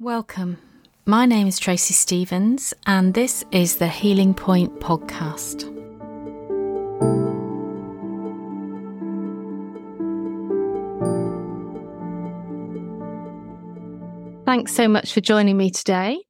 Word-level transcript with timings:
Welcome. 0.00 0.58
My 1.06 1.26
name 1.26 1.48
is 1.48 1.58
Tracey 1.58 1.92
Stevens, 1.92 2.72
and 2.86 3.14
this 3.14 3.44
is 3.50 3.78
the 3.78 3.88
Healing 3.88 4.32
Point 4.32 4.78
podcast. 4.78 5.64
Thanks 14.46 14.72
so 14.72 14.86
much 14.86 15.12
for 15.12 15.20
joining 15.20 15.56
me 15.56 15.72
today. 15.72 16.20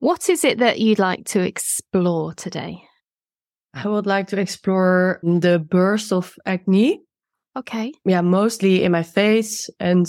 What 0.00 0.28
is 0.28 0.44
it 0.44 0.58
that 0.58 0.80
you'd 0.80 0.98
like 0.98 1.24
to 1.26 1.42
explore 1.42 2.34
today? 2.34 2.82
I 3.74 3.86
would 3.86 4.06
like 4.06 4.26
to 4.28 4.40
explore 4.40 5.20
the 5.22 5.60
burst 5.60 6.12
of 6.12 6.34
acne. 6.44 7.00
Okay. 7.56 7.92
Yeah, 8.04 8.22
mostly 8.22 8.82
in 8.82 8.90
my 8.90 9.04
face 9.04 9.70
and 9.78 10.04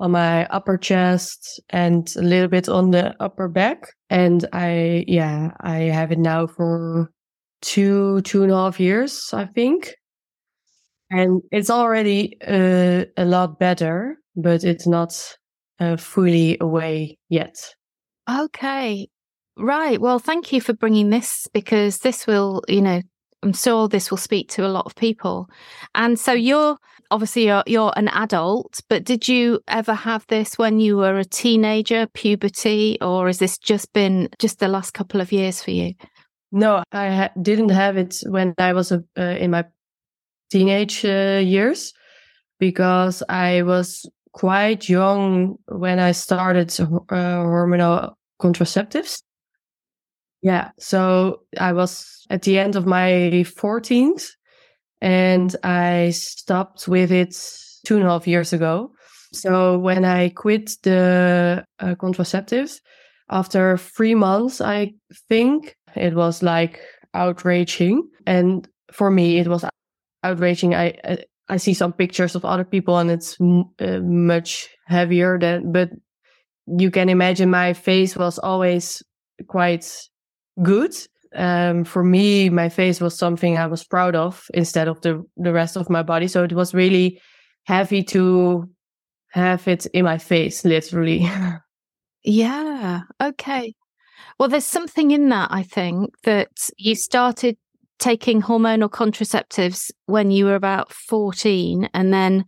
on 0.00 0.12
my 0.12 0.46
upper 0.46 0.76
chest 0.76 1.60
and 1.70 2.12
a 2.16 2.22
little 2.22 2.48
bit 2.48 2.68
on 2.68 2.90
the 2.90 3.14
upper 3.20 3.48
back. 3.48 3.92
And 4.08 4.46
I, 4.52 5.04
yeah, 5.06 5.52
I 5.60 5.80
have 5.80 6.10
it 6.10 6.18
now 6.18 6.46
for 6.46 7.12
two, 7.60 8.22
two 8.22 8.42
and 8.42 8.50
a 8.50 8.56
half 8.56 8.80
years, 8.80 9.30
I 9.32 9.44
think. 9.44 9.94
And 11.10 11.42
it's 11.52 11.70
already 11.70 12.36
uh, 12.46 13.04
a 13.16 13.24
lot 13.24 13.58
better, 13.58 14.16
but 14.36 14.64
it's 14.64 14.86
not 14.86 15.36
uh, 15.78 15.96
fully 15.96 16.56
away 16.60 17.18
yet. 17.28 17.56
Okay. 18.28 19.08
Right. 19.56 20.00
Well, 20.00 20.18
thank 20.18 20.52
you 20.52 20.60
for 20.60 20.72
bringing 20.72 21.10
this 21.10 21.46
because 21.52 21.98
this 21.98 22.26
will, 22.26 22.62
you 22.68 22.80
know, 22.80 23.02
I'm 23.42 23.52
sure 23.52 23.88
this 23.88 24.10
will 24.10 24.18
speak 24.18 24.48
to 24.50 24.66
a 24.66 24.68
lot 24.68 24.86
of 24.86 24.94
people. 24.94 25.48
And 25.94 26.18
so 26.18 26.32
you're 26.32 26.78
obviously 27.10 27.46
you're, 27.46 27.64
you're 27.66 27.92
an 27.96 28.08
adult, 28.08 28.80
but 28.88 29.04
did 29.04 29.28
you 29.28 29.60
ever 29.68 29.94
have 29.94 30.26
this 30.28 30.58
when 30.58 30.80
you 30.80 30.96
were 30.96 31.18
a 31.18 31.24
teenager, 31.24 32.06
puberty, 32.06 32.98
or 33.00 33.26
has 33.26 33.38
this 33.38 33.58
just 33.58 33.92
been 33.92 34.28
just 34.38 34.58
the 34.58 34.68
last 34.68 34.92
couple 34.92 35.20
of 35.20 35.32
years 35.32 35.62
for 35.62 35.70
you? 35.70 35.94
No, 36.52 36.82
I 36.92 37.10
ha- 37.10 37.32
didn't 37.40 37.70
have 37.70 37.96
it 37.96 38.22
when 38.26 38.54
I 38.58 38.72
was 38.72 38.92
uh, 38.92 39.00
in 39.16 39.52
my 39.52 39.64
teenage 40.50 41.04
uh, 41.04 41.40
years 41.42 41.92
because 42.58 43.22
I 43.28 43.62
was 43.62 44.08
quite 44.32 44.88
young 44.88 45.56
when 45.66 45.98
I 45.98 46.12
started 46.12 46.70
uh, 46.80 46.86
hormonal 47.08 48.14
contraceptives. 48.40 49.22
Yeah. 50.42 50.70
So 50.78 51.42
I 51.58 51.72
was 51.72 52.26
at 52.30 52.42
the 52.42 52.58
end 52.58 52.76
of 52.76 52.86
my 52.86 53.44
14th 53.44 54.30
and 55.00 55.54
I 55.62 56.10
stopped 56.10 56.88
with 56.88 57.10
it 57.12 57.36
two 57.84 57.96
and 57.96 58.06
a 58.06 58.10
half 58.10 58.26
years 58.26 58.52
ago. 58.52 58.92
So 59.32 59.78
when 59.78 60.04
I 60.04 60.30
quit 60.30 60.72
the 60.82 61.64
uh, 61.78 61.94
contraceptives, 61.94 62.80
after 63.30 63.76
three 63.76 64.14
months, 64.14 64.60
I 64.60 64.94
think 65.28 65.76
it 65.94 66.14
was 66.14 66.42
like 66.42 66.80
outraging. 67.14 68.08
And 68.26 68.68
for 68.92 69.10
me, 69.10 69.38
it 69.38 69.46
was 69.46 69.64
outraging. 70.24 70.74
I, 70.74 70.98
I 71.48 71.56
see 71.56 71.74
some 71.74 71.92
pictures 71.92 72.34
of 72.34 72.44
other 72.44 72.64
people 72.64 72.98
and 72.98 73.10
it's 73.10 73.36
uh, 73.40 74.00
much 74.02 74.68
heavier 74.86 75.38
than, 75.38 75.72
but 75.72 75.90
you 76.66 76.90
can 76.90 77.08
imagine 77.08 77.50
my 77.50 77.72
face 77.72 78.16
was 78.16 78.38
always 78.38 79.02
quite 79.48 80.08
good. 80.62 80.94
Um, 81.34 81.84
for 81.84 82.02
me, 82.02 82.50
my 82.50 82.68
face 82.68 83.00
was 83.00 83.16
something 83.16 83.56
I 83.56 83.66
was 83.66 83.84
proud 83.84 84.16
of 84.16 84.46
instead 84.52 84.88
of 84.88 85.00
the, 85.02 85.24
the 85.36 85.52
rest 85.52 85.76
of 85.76 85.88
my 85.88 86.02
body. 86.02 86.26
So 86.28 86.42
it 86.42 86.52
was 86.52 86.74
really 86.74 87.20
heavy 87.64 88.02
to 88.04 88.68
have 89.28 89.68
it 89.68 89.86
in 89.86 90.04
my 90.04 90.18
face, 90.18 90.64
literally. 90.64 91.30
yeah. 92.24 93.02
Okay. 93.20 93.74
Well, 94.38 94.48
there's 94.48 94.66
something 94.66 95.10
in 95.10 95.28
that, 95.28 95.52
I 95.52 95.62
think, 95.62 96.14
that 96.24 96.70
you 96.76 96.94
started 96.94 97.56
taking 97.98 98.42
hormonal 98.42 98.88
contraceptives 98.88 99.90
when 100.06 100.30
you 100.30 100.46
were 100.46 100.54
about 100.54 100.92
14 100.92 101.88
and 101.92 102.12
then 102.12 102.46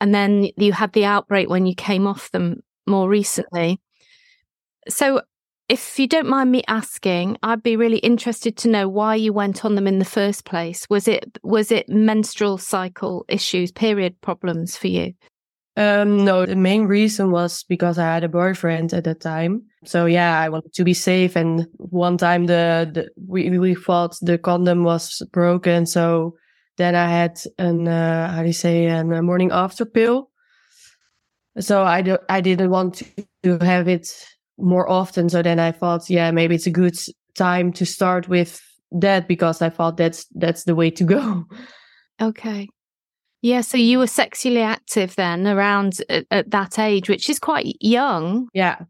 and 0.00 0.14
then 0.14 0.48
you 0.56 0.72
had 0.72 0.92
the 0.94 1.04
outbreak 1.04 1.48
when 1.48 1.64
you 1.64 1.76
came 1.76 2.08
off 2.08 2.30
them 2.32 2.60
more 2.88 3.08
recently. 3.08 3.80
So 4.88 5.22
if 5.72 5.98
you 5.98 6.06
don't 6.06 6.28
mind 6.28 6.52
me 6.52 6.62
asking, 6.68 7.38
I'd 7.42 7.62
be 7.62 7.76
really 7.76 7.96
interested 7.96 8.58
to 8.58 8.68
know 8.68 8.90
why 8.90 9.14
you 9.14 9.32
went 9.32 9.64
on 9.64 9.74
them 9.74 9.86
in 9.86 10.00
the 10.00 10.04
first 10.04 10.44
place. 10.44 10.86
Was 10.90 11.08
it 11.08 11.38
was 11.42 11.72
it 11.72 11.88
menstrual 11.88 12.58
cycle 12.58 13.24
issues, 13.26 13.72
period 13.72 14.20
problems 14.20 14.76
for 14.76 14.88
you? 14.88 15.14
Um, 15.78 16.26
no, 16.26 16.44
the 16.44 16.56
main 16.56 16.84
reason 16.84 17.30
was 17.30 17.64
because 17.66 17.98
I 17.98 18.04
had 18.04 18.22
a 18.22 18.28
boyfriend 18.28 18.92
at 18.92 19.04
that 19.04 19.20
time. 19.20 19.62
So 19.86 20.04
yeah, 20.04 20.38
I 20.38 20.50
wanted 20.50 20.74
to 20.74 20.84
be 20.84 20.92
safe. 20.92 21.36
And 21.36 21.66
one 21.78 22.18
time 22.18 22.44
the, 22.44 22.90
the 22.92 23.08
we 23.26 23.58
we 23.58 23.74
thought 23.74 24.18
the 24.20 24.36
condom 24.36 24.84
was 24.84 25.22
broken, 25.32 25.86
so 25.86 26.34
then 26.76 26.94
I 26.94 27.08
had 27.08 27.40
an 27.56 27.88
uh, 27.88 28.30
how 28.30 28.42
do 28.42 28.48
you 28.48 28.52
say 28.52 28.88
a 28.88 29.02
morning 29.04 29.50
after 29.50 29.86
pill. 29.86 30.28
So 31.60 31.82
I 31.82 32.02
do, 32.02 32.18
I 32.28 32.42
didn't 32.42 32.70
want 32.70 32.94
to, 32.96 33.04
to 33.44 33.58
have 33.64 33.88
it 33.88 34.08
more 34.62 34.88
often. 34.88 35.28
So 35.28 35.42
then 35.42 35.58
I 35.58 35.72
thought, 35.72 36.08
yeah, 36.08 36.30
maybe 36.30 36.54
it's 36.54 36.66
a 36.66 36.70
good 36.70 36.96
time 37.34 37.72
to 37.72 37.86
start 37.86 38.28
with 38.28 38.60
that 38.92 39.26
because 39.26 39.62
I 39.62 39.70
thought 39.70 39.96
that's 39.96 40.26
that's 40.34 40.64
the 40.64 40.74
way 40.74 40.90
to 40.90 41.04
go. 41.04 41.44
Okay. 42.20 42.68
Yeah, 43.40 43.62
so 43.62 43.76
you 43.76 43.98
were 43.98 44.06
sexually 44.06 44.60
active 44.60 45.16
then 45.16 45.48
around 45.48 45.94
at, 46.08 46.26
at 46.30 46.50
that 46.52 46.78
age, 46.78 47.08
which 47.08 47.28
is 47.28 47.40
quite 47.40 47.74
young. 47.80 48.48
Yeah. 48.54 48.82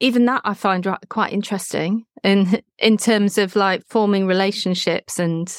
Even 0.00 0.26
that 0.26 0.42
I 0.44 0.52
find 0.52 0.86
quite 1.08 1.32
interesting 1.32 2.04
in 2.22 2.60
in 2.78 2.98
terms 2.98 3.38
of 3.38 3.56
like 3.56 3.82
forming 3.88 4.26
relationships 4.26 5.18
and 5.18 5.56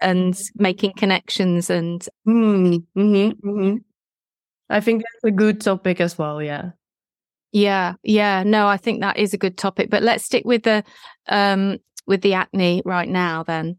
and 0.00 0.38
making 0.56 0.92
connections 0.96 1.70
and 1.70 2.06
mm, 2.28 2.84
mm-hmm, 2.96 3.48
mm-hmm. 3.48 3.76
I 4.68 4.80
think 4.80 5.02
that's 5.02 5.32
a 5.32 5.34
good 5.34 5.60
topic 5.60 6.00
as 6.00 6.18
well, 6.18 6.42
yeah. 6.42 6.70
Yeah, 7.52 7.94
yeah. 8.02 8.42
No, 8.44 8.68
I 8.68 8.76
think 8.76 9.00
that 9.00 9.18
is 9.18 9.34
a 9.34 9.38
good 9.38 9.58
topic. 9.58 9.90
But 9.90 10.02
let's 10.02 10.24
stick 10.24 10.44
with 10.44 10.62
the 10.62 10.84
um 11.28 11.78
with 12.06 12.22
the 12.22 12.34
acne 12.34 12.82
right 12.84 13.08
now 13.08 13.42
then. 13.42 13.76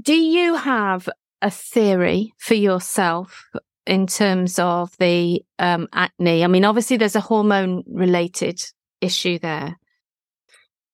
Do 0.00 0.14
you 0.14 0.54
have 0.54 1.08
a 1.42 1.50
theory 1.50 2.32
for 2.38 2.54
yourself 2.54 3.44
in 3.86 4.06
terms 4.06 4.58
of 4.58 4.96
the 4.98 5.42
um, 5.58 5.88
acne? 5.92 6.44
I 6.44 6.46
mean, 6.46 6.64
obviously 6.64 6.96
there's 6.96 7.16
a 7.16 7.20
hormone 7.20 7.82
related 7.86 8.60
issue 9.00 9.38
there. 9.38 9.76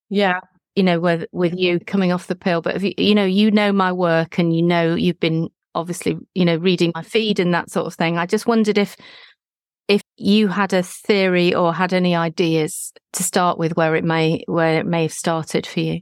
Yeah. 0.09 0.41
You 0.75 0.83
know, 0.83 0.99
with 1.01 1.27
with 1.33 1.55
you 1.57 1.79
coming 1.81 2.13
off 2.13 2.27
the 2.27 2.35
pill, 2.35 2.61
but 2.61 2.77
if 2.77 2.83
you, 2.83 2.95
you 2.99 3.15
know, 3.15 3.25
you 3.25 3.51
know 3.51 3.73
my 3.73 3.93
work 3.93 4.39
and 4.39 4.55
you 4.55 4.63
know 4.63 4.95
you've 4.95 5.21
been 5.21 5.49
obviously, 5.75 6.17
you 6.35 6.45
know, 6.45 6.57
reading 6.57 6.93
my 6.95 7.03
feed 7.03 7.39
and 7.39 7.55
that 7.55 7.71
sort 7.71 7.87
of 7.87 7.95
thing. 7.95 8.19
I 8.19 8.27
just 8.27 8.47
wondered 8.47 8.79
if 8.79 8.97
if 9.89 10.03
you 10.17 10.49
had 10.49 10.73
a 10.73 10.83
theory 10.83 11.55
or 11.55 11.75
had 11.75 11.93
any 11.93 12.15
ideas 12.15 12.93
to 13.13 13.23
start 13.23 13.59
with 13.59 13.77
where 13.77 13.95
it 13.97 14.05
may 14.05 14.43
where 14.47 14.81
it 14.81 14.87
may 14.87 15.03
have 15.03 15.13
started 15.13 15.67
for 15.67 15.81
you? 15.81 16.01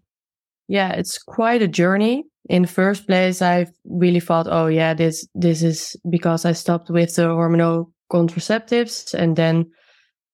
Yeah 0.68 0.92
it's 0.92 1.18
quite 1.18 1.62
a 1.62 1.68
journey. 1.68 2.24
In 2.48 2.66
first 2.66 3.06
place 3.06 3.40
i 3.42 3.66
really 3.84 4.20
thought 4.20 4.46
oh 4.50 4.66
yeah 4.66 4.94
this 4.94 5.26
this 5.34 5.62
is 5.62 5.96
because 6.10 6.44
i 6.44 6.52
stopped 6.52 6.90
with 6.90 7.14
the 7.16 7.22
hormonal 7.22 7.90
contraceptives. 8.10 9.14
And 9.14 9.36
then 9.36 9.70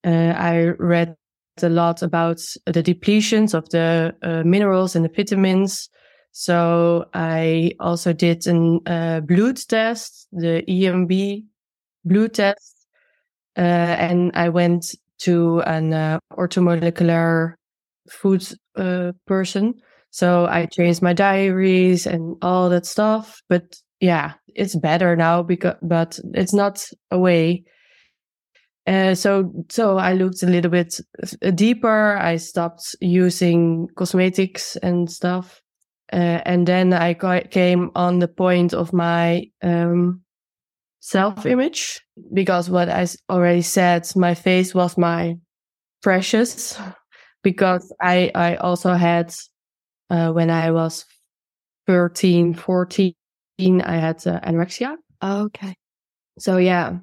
uh, 0.05 0.35
i 0.37 0.69
read 0.79 1.15
a 1.63 1.69
lot 1.69 2.03
about 2.03 2.41
the 2.67 2.83
depletions 2.83 3.53
of 3.53 3.69
the 3.71 4.15
uh, 4.23 4.43
minerals 4.45 4.95
and 4.95 5.05
the 5.05 5.11
vitamins. 5.15 5.89
So 6.33 7.07
i 7.15 7.73
also 7.81 8.13
did 8.13 8.47
a 8.47 8.79
uh, 8.87 9.21
blood 9.21 9.57
test 9.69 10.29
the 10.33 10.63
emb 10.69 11.45
blood 12.05 12.35
test 12.35 12.78
and 13.61 14.31
I 14.35 14.49
went 14.49 14.95
to 15.19 15.61
an 15.61 15.93
uh, 15.93 16.19
orthomolecular 16.33 17.55
food 18.11 18.47
uh, 18.77 19.13
person. 19.27 19.75
So 20.11 20.47
I 20.47 20.67
changed 20.67 21.03
my 21.03 21.13
diaries 21.13 22.07
and 22.07 22.37
all 22.43 22.69
that 22.71 22.87
stuff. 22.87 23.43
But 23.49 23.77
yeah, 24.01 24.35
it's 24.55 24.77
better 24.77 25.17
now 25.17 25.43
because, 25.43 25.77
but 25.83 26.19
it's 26.35 26.55
not 26.55 26.87
away. 27.11 27.65
Uh, 28.87 29.15
so, 29.15 29.53
so 29.69 29.99
I 29.99 30.15
looked 30.15 30.43
a 30.43 30.47
little 30.47 30.71
bit 30.71 30.99
deeper. 31.55 32.17
I 32.17 32.37
stopped 32.37 32.97
using 33.01 33.89
cosmetics 33.97 34.77
and 34.77 35.11
stuff. 35.11 35.61
Uh, 36.11 36.41
and 36.47 36.67
then 36.67 36.95
I 36.95 37.13
got, 37.13 37.51
came 37.51 37.91
on 37.95 38.19
the 38.19 38.29
point 38.29 38.73
of 38.73 38.95
my 38.95 39.45
um, 39.63 40.23
self 41.01 41.47
image 41.47 42.01
because 42.33 42.71
what 42.71 42.89
I 42.89 43.07
already 43.31 43.63
said, 43.63 44.09
my 44.17 44.35
face 44.35 44.75
was 44.75 44.99
my 44.99 45.37
precious 46.03 46.79
because 47.43 47.95
I, 48.01 48.31
I 48.35 48.57
also 48.57 48.95
had, 48.95 49.35
uh, 50.11 50.33
when 50.33 50.51
I 50.51 50.71
was 50.71 51.05
13, 51.87 52.55
14, 52.55 53.15
I 53.61 53.97
had 53.97 54.27
uh, 54.27 54.41
anorexia. 54.41 54.97
Oh, 55.23 55.45
okay. 55.45 55.75
So 56.39 56.59
yeah, 56.59 56.99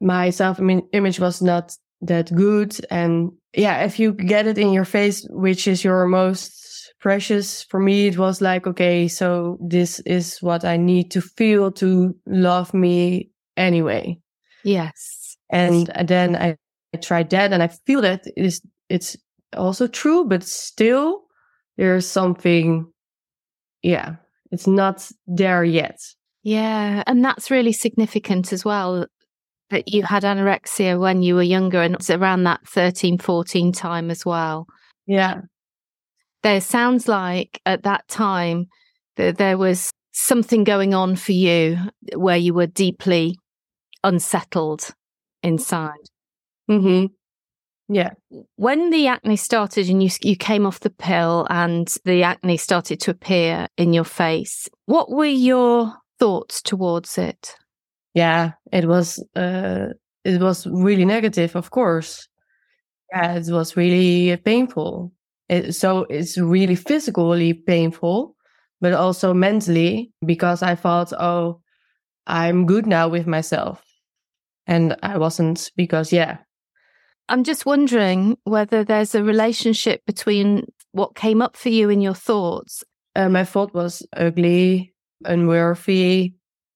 my 0.00 0.30
self 0.30 0.58
image 0.60 1.20
was 1.20 1.40
not 1.40 1.76
that 2.02 2.34
good. 2.34 2.76
And 2.90 3.32
yeah, 3.54 3.84
if 3.84 3.98
you 3.98 4.12
get 4.12 4.46
it 4.46 4.58
in 4.58 4.72
your 4.72 4.84
face, 4.84 5.26
which 5.30 5.66
is 5.66 5.84
your 5.84 6.06
most 6.06 6.92
precious, 7.00 7.62
for 7.64 7.80
me, 7.80 8.08
it 8.08 8.18
was 8.18 8.40
like, 8.40 8.66
okay, 8.66 9.08
so 9.08 9.58
this 9.60 10.00
is 10.00 10.38
what 10.38 10.64
I 10.64 10.76
need 10.76 11.10
to 11.12 11.20
feel 11.20 11.70
to 11.72 12.14
love 12.26 12.74
me 12.74 13.30
anyway. 13.56 14.18
Yes. 14.64 15.36
And 15.50 15.90
then 16.02 16.36
I, 16.36 16.56
I 16.94 16.98
tried 16.98 17.30
that 17.30 17.52
and 17.52 17.62
I 17.62 17.68
feel 17.68 18.00
that 18.02 18.26
it 18.26 18.32
is, 18.36 18.60
it's 18.88 19.16
also 19.56 19.86
true, 19.86 20.24
but 20.24 20.42
still 20.42 21.22
there's 21.76 22.06
something, 22.06 22.90
yeah, 23.82 24.16
it's 24.50 24.66
not 24.66 25.08
there 25.26 25.64
yet. 25.64 25.98
Yeah. 26.42 27.02
And 27.06 27.24
that's 27.24 27.50
really 27.50 27.72
significant 27.72 28.52
as 28.52 28.64
well 28.64 29.06
that 29.70 29.88
you 29.88 30.02
had 30.02 30.22
anorexia 30.22 30.98
when 30.98 31.22
you 31.22 31.34
were 31.34 31.42
younger 31.42 31.80
and 31.80 31.94
it's 31.94 32.10
around 32.10 32.44
that 32.44 32.66
13, 32.68 33.18
14 33.18 33.72
time 33.72 34.10
as 34.10 34.24
well. 34.24 34.66
Yeah. 35.06 35.42
There 36.42 36.60
sounds 36.60 37.08
like 37.08 37.60
at 37.64 37.84
that 37.84 38.06
time 38.08 38.66
that 39.16 39.38
there 39.38 39.56
was 39.56 39.90
something 40.12 40.64
going 40.64 40.94
on 40.94 41.16
for 41.16 41.32
you 41.32 41.78
where 42.14 42.36
you 42.36 42.54
were 42.54 42.66
deeply 42.66 43.36
unsettled 44.04 44.94
inside. 45.42 46.08
Mm-hmm. 46.70 47.06
Yeah. 47.92 48.10
When 48.56 48.90
the 48.90 49.08
acne 49.08 49.36
started 49.36 49.88
and 49.88 50.02
you 50.02 50.10
you 50.22 50.36
came 50.36 50.64
off 50.64 50.80
the 50.80 50.90
pill 50.90 51.46
and 51.50 51.92
the 52.04 52.22
acne 52.22 52.56
started 52.56 53.00
to 53.00 53.10
appear 53.10 53.66
in 53.76 53.92
your 53.92 54.04
face, 54.04 54.68
what 54.86 55.10
were 55.10 55.26
your 55.26 55.92
thoughts 56.18 56.62
towards 56.62 57.18
it? 57.18 57.56
yeah 58.14 58.52
it 58.72 58.86
was 58.86 59.22
uh 59.36 59.88
it 60.24 60.40
was 60.40 60.66
really 60.68 61.04
negative 61.04 61.54
of 61.56 61.70
course 61.70 62.28
yeah 63.12 63.34
it 63.34 63.46
was 63.48 63.76
really 63.76 64.36
painful 64.38 65.12
it, 65.48 65.74
so 65.74 66.06
it's 66.08 66.38
really 66.38 66.76
physically 66.76 67.52
painful 67.52 68.34
but 68.80 68.92
also 68.92 69.34
mentally 69.34 70.10
because 70.24 70.62
i 70.62 70.74
thought 70.74 71.12
oh 71.18 71.60
i'm 72.26 72.64
good 72.66 72.86
now 72.86 73.08
with 73.08 73.26
myself 73.26 73.83
and 74.66 74.96
i 75.02 75.16
wasn't 75.18 75.70
because 75.76 76.12
yeah 76.12 76.38
i'm 77.28 77.44
just 77.44 77.66
wondering 77.66 78.36
whether 78.44 78.84
there's 78.84 79.14
a 79.14 79.22
relationship 79.22 80.04
between 80.06 80.66
what 80.92 81.14
came 81.14 81.42
up 81.42 81.56
for 81.56 81.68
you 81.68 81.90
in 81.90 82.00
your 82.00 82.14
thoughts 82.14 82.84
uh, 83.16 83.28
my 83.28 83.44
thought 83.44 83.72
was 83.74 84.06
ugly 84.16 84.92
unworthy 85.24 86.34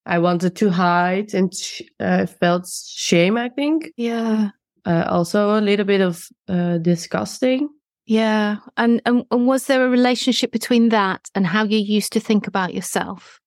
I 0.08 0.18
wanted 0.18 0.56
to 0.56 0.70
hide 0.70 1.34
and 1.34 1.52
uh, 2.00 2.24
felt 2.24 2.66
shame, 2.66 3.36
I 3.36 3.50
think. 3.50 3.92
Yeah. 3.96 4.50
Uh, 4.86 5.04
also 5.06 5.58
a 5.58 5.60
little 5.60 5.84
bit 5.84 6.00
of 6.00 6.26
uh, 6.48 6.78
disgusting. 6.78 7.68
Yeah. 8.06 8.56
And, 8.78 9.02
and, 9.04 9.24
and 9.30 9.46
was 9.46 9.66
there 9.66 9.84
a 9.84 9.90
relationship 9.90 10.50
between 10.50 10.88
that 10.88 11.28
and 11.34 11.46
how 11.46 11.64
you 11.64 11.78
used 11.78 12.14
to 12.14 12.20
think 12.20 12.46
about 12.46 12.72
yourself 12.72 13.38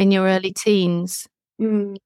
in 0.00 0.10
your 0.10 0.26
early 0.26 0.52
teens? 0.52 1.28
Mm. 1.62 1.96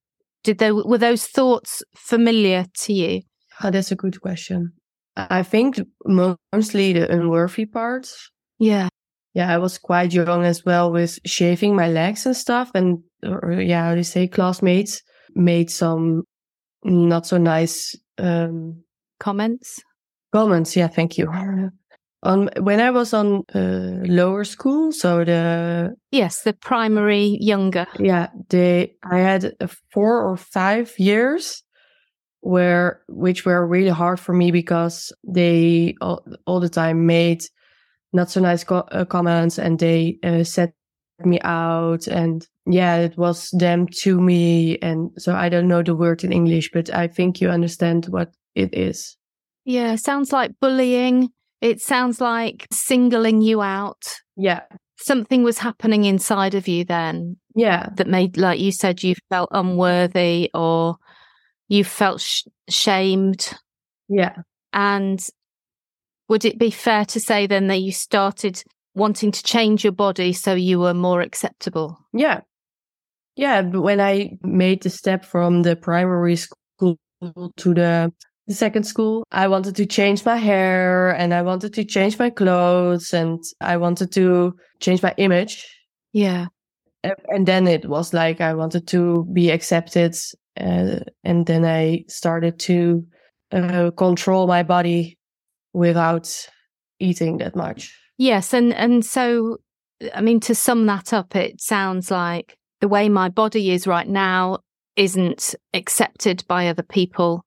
Did 0.45 0.59
they, 0.59 0.71
were 0.71 0.99
those 0.99 1.27
thoughts 1.27 1.83
familiar 1.97 2.67
to 2.83 2.93
you? 2.93 3.23
Oh, 3.63 3.71
that's 3.71 3.91
a 3.91 3.97
good 3.97 4.21
question. 4.21 4.73
I 5.17 5.43
think 5.43 5.81
mostly 6.05 6.93
the 6.93 7.11
unworthy 7.11 7.67
parts. 7.67 8.31
Yeah. 8.59 8.89
Yeah, 9.33 9.53
I 9.53 9.59
was 9.59 9.79
quite 9.79 10.13
young 10.13 10.45
as 10.45 10.65
well 10.65 10.93
with 10.93 11.19
shaving 11.27 11.75
my 11.75 11.89
legs 11.89 12.25
and 12.25 12.37
stuff. 12.37 12.71
And 12.75 12.99
or 13.25 13.53
yeah, 13.53 13.85
how 13.85 13.93
do 13.93 13.99
you 13.99 14.05
say, 14.05 14.29
classmates 14.29 15.03
made 15.35 15.71
some 15.71 16.23
not 16.85 17.27
so 17.27 17.39
nice 17.39 17.97
um, 18.19 18.83
comments. 19.19 19.83
Comments, 20.33 20.77
yeah, 20.77 20.89
thank 20.89 21.19
you. 21.19 21.31
On 22.25 22.49
when 22.61 22.81
I 22.81 22.91
was 22.91 23.13
on 23.13 23.45
uh, 23.55 24.03
lower 24.07 24.45
school, 24.45 24.93
so 24.93 25.25
the 25.25 25.95
yes, 26.11 26.43
the 26.43 26.55
primary 26.55 27.37
younger, 27.41 27.87
yeah, 27.99 28.29
they 28.49 28.95
I 29.03 29.19
had 29.19 29.55
four 29.93 30.23
or 30.23 30.37
five 30.37 30.93
years 30.99 31.63
where 32.45 33.01
which 33.09 33.47
were 33.47 33.67
really 33.67 33.89
hard 33.89 34.21
for 34.21 34.35
me 34.35 34.51
because 34.51 35.13
they 35.27 35.95
all, 36.01 36.25
all 36.47 36.61
the 36.61 36.69
time 36.69 37.07
made 37.07 37.43
not 38.13 38.31
so 38.31 38.41
nice 38.41 38.65
co- 38.65 38.89
uh, 38.93 39.05
comments 39.05 39.59
and 39.59 39.79
they 39.79 40.19
uh, 40.23 40.45
set 40.45 40.75
me 41.25 41.39
out 41.43 42.07
and 42.07 42.47
yeah 42.67 42.97
it 42.97 43.17
was 43.17 43.51
them 43.53 43.87
to 43.87 44.21
me 44.21 44.77
and 44.79 45.11
so 45.17 45.35
i 45.35 45.49
don't 45.49 45.69
know 45.69 45.83
the 45.83 45.95
word 45.95 46.23
in 46.25 46.33
english 46.33 46.71
but 46.73 46.93
i 46.93 47.07
think 47.07 47.41
you 47.41 47.49
understand 47.49 48.07
what 48.07 48.33
it 48.55 48.75
is. 48.75 49.17
Yeah 49.65 49.97
sounds 49.97 50.33
like 50.33 50.53
bullying 50.61 51.31
it 51.65 51.81
sounds 51.81 52.21
like 52.21 52.67
singling 52.73 53.41
you 53.41 53.63
out 53.63 54.03
yeah 54.37 54.63
something 54.97 55.43
was 55.43 55.59
happening 55.59 56.05
inside 56.05 56.55
of 56.55 56.69
you 56.69 56.85
then 56.85 57.37
yeah 57.55 57.89
that 57.97 58.07
made 58.07 58.37
like 58.37 58.61
you 58.61 58.71
said 58.71 59.03
you 59.03 59.15
felt 59.31 59.49
unworthy 59.53 60.51
or 60.55 60.97
you 61.69 61.83
felt 61.83 62.21
sh- 62.21 62.45
shamed 62.69 63.53
yeah 64.09 64.37
and 64.73 65.29
would 66.29 66.45
it 66.45 66.59
be 66.59 66.71
fair 66.71 67.05
to 67.07 67.21
say 67.21 67.47
then 67.47 67.67
that 67.69 67.81
you 67.81 67.93
started 67.93 68.63
wanting 68.95 69.33
to 69.33 69.43
change 69.43 69.85
your 69.85 69.93
body 69.93 70.33
so 70.33 70.55
you 70.55 70.79
were 70.79 70.95
more 70.95 71.21
acceptable? 71.21 71.99
Yeah. 72.13 72.41
Yeah. 73.37 73.63
When 73.63 74.01
I 74.01 74.39
made 74.43 74.83
the 74.83 74.91
step 74.91 75.25
from 75.25 75.63
the 75.63 75.77
primary 75.77 76.37
school 76.37 76.99
to 77.21 77.75
the, 77.75 78.13
the 78.47 78.55
second 78.55 78.85
school, 78.85 79.25
I 79.33 79.49
wanted 79.49 79.77
to 79.77 79.87
change 79.87 80.25
my 80.25 80.37
hair 80.37 81.11
and 81.11 81.33
I 81.33 81.43
wanted 81.43 81.73
to 81.75 81.85
change 81.85 82.19
my 82.19 82.31
clothes 82.31 83.15
and 83.15 83.43
I 83.61 83.77
wanted 83.77 84.13
to 84.13 84.55
change 84.81 85.03
my 85.03 85.15
image. 85.17 85.67
Yeah. 86.13 86.47
And 87.03 87.47
then 87.47 87.67
it 87.67 87.87
was 87.87 88.13
like 88.13 88.41
I 88.41 88.55
wanted 88.55 88.87
to 88.89 89.27
be 89.33 89.51
accepted. 89.51 90.15
Uh, 90.59 91.01
and 91.23 91.47
then 91.47 91.65
I 91.65 92.05
started 92.09 92.59
to 92.61 93.05
uh, 93.53 93.91
control 93.97 94.47
my 94.47 94.63
body 94.63 95.19
without 95.73 96.49
eating 97.01 97.39
that 97.39 97.57
much. 97.57 97.95
Yes, 98.17 98.55
and 98.55 98.73
and 98.75 99.05
so 99.05 99.59
I 100.15 100.21
mean 100.21 100.41
to 100.41 100.55
sum 100.55 100.87
that 100.87 101.13
up, 101.13 101.35
it 101.37 101.61
sounds 101.61 102.11
like 102.11 102.57
the 102.81 102.89
way 102.89 103.09
my 103.09 103.29
body 103.29 103.71
is 103.71 103.87
right 103.87 104.09
now 104.09 104.59
isn't 104.97 105.55
accepted 105.73 106.45
by 106.47 106.69
other 106.69 106.83
people. 106.83 107.45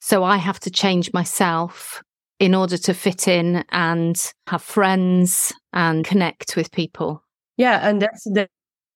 So 0.00 0.24
I 0.24 0.36
have 0.36 0.60
to 0.60 0.70
change 0.70 1.12
myself 1.12 2.02
in 2.38 2.54
order 2.54 2.76
to 2.78 2.94
fit 2.94 3.26
in 3.26 3.64
and 3.70 4.16
have 4.46 4.62
friends 4.62 5.52
and 5.72 6.04
connect 6.04 6.56
with 6.56 6.70
people. 6.70 7.22
Yeah, 7.56 7.86
and 7.88 8.00
that's 8.00 8.24
that, 8.34 8.48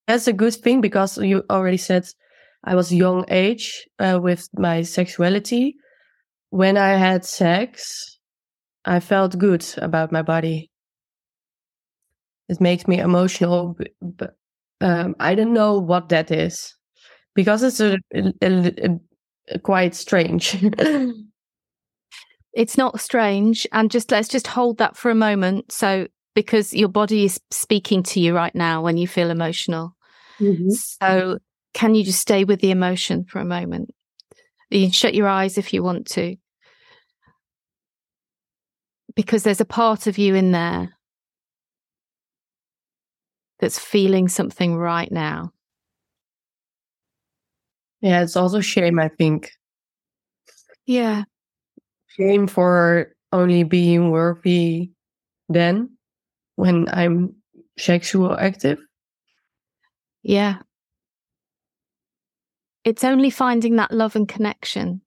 that's 0.06 0.28
a 0.28 0.32
good 0.32 0.54
thing 0.54 0.80
because 0.80 1.18
you 1.18 1.44
already 1.50 1.76
said 1.76 2.06
I 2.64 2.76
was 2.76 2.92
young 2.92 3.25
age 3.28 3.87
uh, 3.99 4.21
with 4.23 4.49
my 4.54 4.82
sexuality. 4.82 5.75
When 6.50 6.76
I 6.76 6.90
had 6.90 7.25
sex, 7.25 8.18
I 8.85 9.00
felt 9.00 9.38
good 9.38 9.66
about 9.78 10.12
my 10.12 10.23
body. 10.23 10.71
It 12.49 12.61
makes 12.61 12.87
me 12.87 12.99
emotional, 12.99 13.76
but 14.00 14.37
um, 14.80 15.16
I 15.18 15.35
don't 15.35 15.54
know 15.54 15.78
what 15.78 16.09
that 16.11 16.30
is 16.30 16.75
because 17.35 17.62
it's 17.62 17.80
a, 17.80 17.99
a, 18.14 18.32
a, 18.42 18.73
a 18.85 19.00
quite 19.62 19.94
strange. 19.94 20.56
it's 22.52 22.78
not 22.78 23.00
strange, 23.00 23.66
and 23.72 23.90
just 23.90 24.11
let's 24.11 24.28
just 24.28 24.46
hold 24.46 24.78
that 24.78 24.96
for 24.96 25.11
a 25.11 25.14
moment. 25.14 25.72
So, 25.72 26.06
because 26.34 26.72
your 26.72 26.88
body 26.88 27.25
is 27.25 27.40
speaking 27.50 28.02
to 28.04 28.20
you 28.20 28.34
right 28.34 28.54
now 28.54 28.82
when 28.82 28.96
you 28.96 29.06
feel 29.06 29.30
emotional, 29.30 29.96
mm-hmm. 30.38 30.70
so 30.70 31.38
can 31.75 31.94
you 31.94 32.04
just 32.04 32.20
stay 32.20 32.44
with 32.44 32.61
the 32.61 32.70
emotion 32.70 33.25
for 33.25 33.38
a 33.38 33.44
moment? 33.44 33.90
You 34.70 34.87
can 34.87 34.92
shut 34.92 35.14
your 35.14 35.28
eyes 35.28 35.58
if 35.58 35.72
you 35.75 35.82
want 35.82 36.06
to 36.12 36.37
because 39.14 39.42
there's 39.42 39.61
a 39.61 39.66
part 39.66 40.06
of 40.06 40.18
you 40.18 40.34
in 40.34 40.52
there 40.52 40.96
that's 43.61 43.78
feeling 43.78 44.28
something 44.28 44.76
right 44.76 45.11
now. 45.11 45.52
Yeah, 48.02 48.23
it's 48.23 48.37
also 48.37 48.61
shame, 48.61 48.99
I 48.99 49.09
think. 49.09 49.52
Yeah. 50.85 51.25
Shame 52.09 52.47
for 52.47 53.14
only 53.32 53.62
being 53.62 54.11
worthy 54.11 54.90
then 55.49 55.97
when 56.56 56.88
I'm 56.92 57.37
sexual 57.78 58.37
active. 58.37 58.78
Yeah. 60.23 60.59
It's 62.85 63.04
only 63.04 63.30
finding 63.30 63.76
that 63.76 63.92
love 63.92 64.16
and 64.16 64.28
connection 64.28 65.02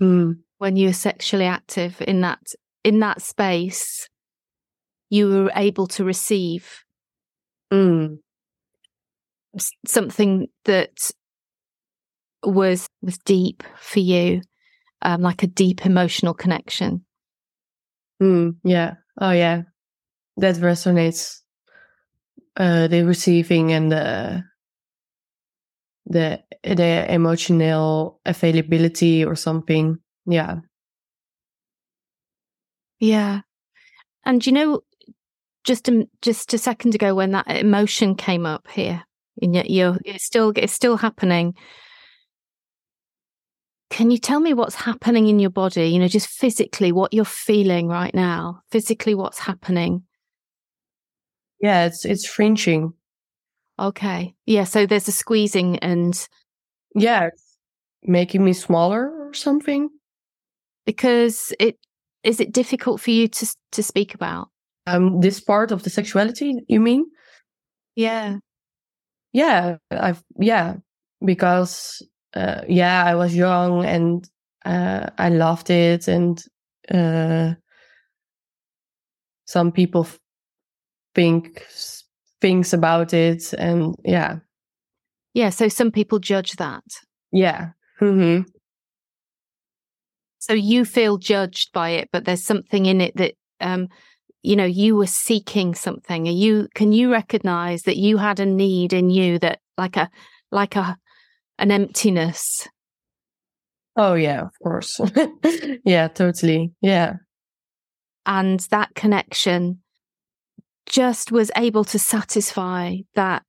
mm. 0.00 0.36
when 0.58 0.76
you're 0.76 0.92
sexually 0.92 1.46
active 1.46 2.02
in 2.06 2.20
that 2.20 2.40
in 2.84 3.00
that 3.00 3.22
space, 3.22 4.08
you 5.10 5.28
were 5.28 5.50
able 5.56 5.86
to 5.88 6.04
receive 6.04 6.84
mm. 7.72 8.18
something 9.86 10.46
that 10.66 11.10
was 12.46 12.88
was 13.02 13.18
deep 13.18 13.62
for 13.78 14.00
you, 14.00 14.42
um, 15.02 15.22
like 15.22 15.42
a 15.42 15.46
deep 15.46 15.84
emotional 15.84 16.34
connection. 16.34 17.04
Mm, 18.22 18.56
yeah. 18.64 18.94
Oh, 19.20 19.32
yeah. 19.32 19.62
That 20.36 20.56
resonates. 20.56 21.40
Uh, 22.56 22.88
the 22.88 23.02
receiving 23.02 23.72
and 23.72 23.92
the 23.92 24.42
the 26.06 26.42
the 26.62 27.12
emotional 27.12 28.18
availability 28.24 29.22
or 29.24 29.34
something. 29.36 29.98
Yeah. 30.24 30.60
Yeah. 32.98 33.42
And 34.24 34.46
you 34.46 34.52
know, 34.52 34.80
just 35.64 35.88
a, 35.88 36.08
just 36.22 36.54
a 36.54 36.58
second 36.58 36.94
ago 36.94 37.14
when 37.14 37.32
that 37.32 37.46
emotion 37.48 38.14
came 38.14 38.46
up 38.46 38.68
here, 38.68 39.02
and 39.42 39.54
yet 39.54 39.68
you're 39.68 39.98
it's 40.04 40.24
still 40.24 40.52
it's 40.56 40.72
still 40.72 40.96
happening. 40.96 41.54
Can 43.90 44.10
you 44.10 44.18
tell 44.18 44.40
me 44.40 44.52
what's 44.52 44.74
happening 44.74 45.28
in 45.28 45.38
your 45.38 45.50
body? 45.50 45.88
You 45.88 46.00
know, 46.00 46.08
just 46.08 46.28
physically 46.28 46.92
what 46.92 47.14
you're 47.14 47.24
feeling 47.24 47.88
right 47.88 48.14
now. 48.14 48.62
Physically, 48.70 49.14
what's 49.14 49.38
happening? 49.38 50.02
Yeah, 51.60 51.86
it's 51.86 52.04
it's 52.04 52.26
fringing. 52.26 52.92
Okay. 53.78 54.34
Yeah. 54.44 54.64
So 54.64 54.86
there's 54.86 55.08
a 55.08 55.12
squeezing 55.12 55.78
and 55.78 56.28
yeah, 56.94 57.30
making 58.02 58.44
me 58.44 58.52
smaller 58.52 59.28
or 59.28 59.34
something. 59.34 59.88
Because 60.84 61.52
it 61.60 61.78
is 62.22 62.40
it 62.40 62.52
difficult 62.52 63.00
for 63.00 63.10
you 63.10 63.28
to 63.28 63.56
to 63.72 63.82
speak 63.82 64.14
about? 64.14 64.48
Um, 64.86 65.20
this 65.20 65.40
part 65.40 65.72
of 65.72 65.82
the 65.82 65.90
sexuality, 65.90 66.54
you 66.68 66.80
mean? 66.80 67.06
Yeah. 67.94 68.38
Yeah, 69.32 69.76
I've 69.90 70.22
yeah 70.38 70.76
because 71.24 72.02
uh, 72.36 72.62
yeah, 72.68 73.02
I 73.04 73.14
was 73.14 73.34
young 73.34 73.84
and 73.84 74.28
uh, 74.64 75.08
I 75.16 75.30
loved 75.30 75.70
it, 75.70 76.06
and 76.06 76.44
uh, 76.92 77.54
some 79.46 79.72
people 79.72 80.06
think 81.14 81.64
things 82.40 82.74
about 82.74 83.14
it, 83.14 83.54
and 83.54 83.96
yeah, 84.04 84.40
yeah. 85.32 85.50
So 85.50 85.68
some 85.68 85.90
people 85.90 86.18
judge 86.18 86.52
that. 86.56 86.84
Yeah. 87.32 87.70
Mm-hmm. 88.00 88.42
So 90.38 90.52
you 90.52 90.84
feel 90.84 91.16
judged 91.16 91.72
by 91.72 91.90
it, 91.90 92.10
but 92.12 92.24
there's 92.24 92.44
something 92.44 92.86
in 92.86 93.00
it 93.00 93.16
that 93.16 93.34
um, 93.60 93.88
you 94.42 94.56
know 94.56 94.66
you 94.66 94.94
were 94.94 95.06
seeking 95.06 95.74
something. 95.74 96.28
Are 96.28 96.32
you 96.32 96.68
can 96.74 96.92
you 96.92 97.10
recognize 97.10 97.82
that 97.84 97.96
you 97.96 98.18
had 98.18 98.40
a 98.40 98.46
need 98.46 98.92
in 98.92 99.08
you 99.08 99.38
that 99.38 99.60
like 99.78 99.96
a 99.96 100.10
like 100.52 100.76
a 100.76 100.98
an 101.58 101.70
emptiness. 101.70 102.68
Oh, 103.96 104.14
yeah, 104.14 104.42
of 104.42 104.52
course. 104.62 105.00
yeah, 105.84 106.08
totally. 106.08 106.72
Yeah. 106.80 107.14
And 108.26 108.60
that 108.70 108.94
connection 108.94 109.80
just 110.86 111.32
was 111.32 111.50
able 111.56 111.84
to 111.84 111.98
satisfy 111.98 112.96
that 113.14 113.46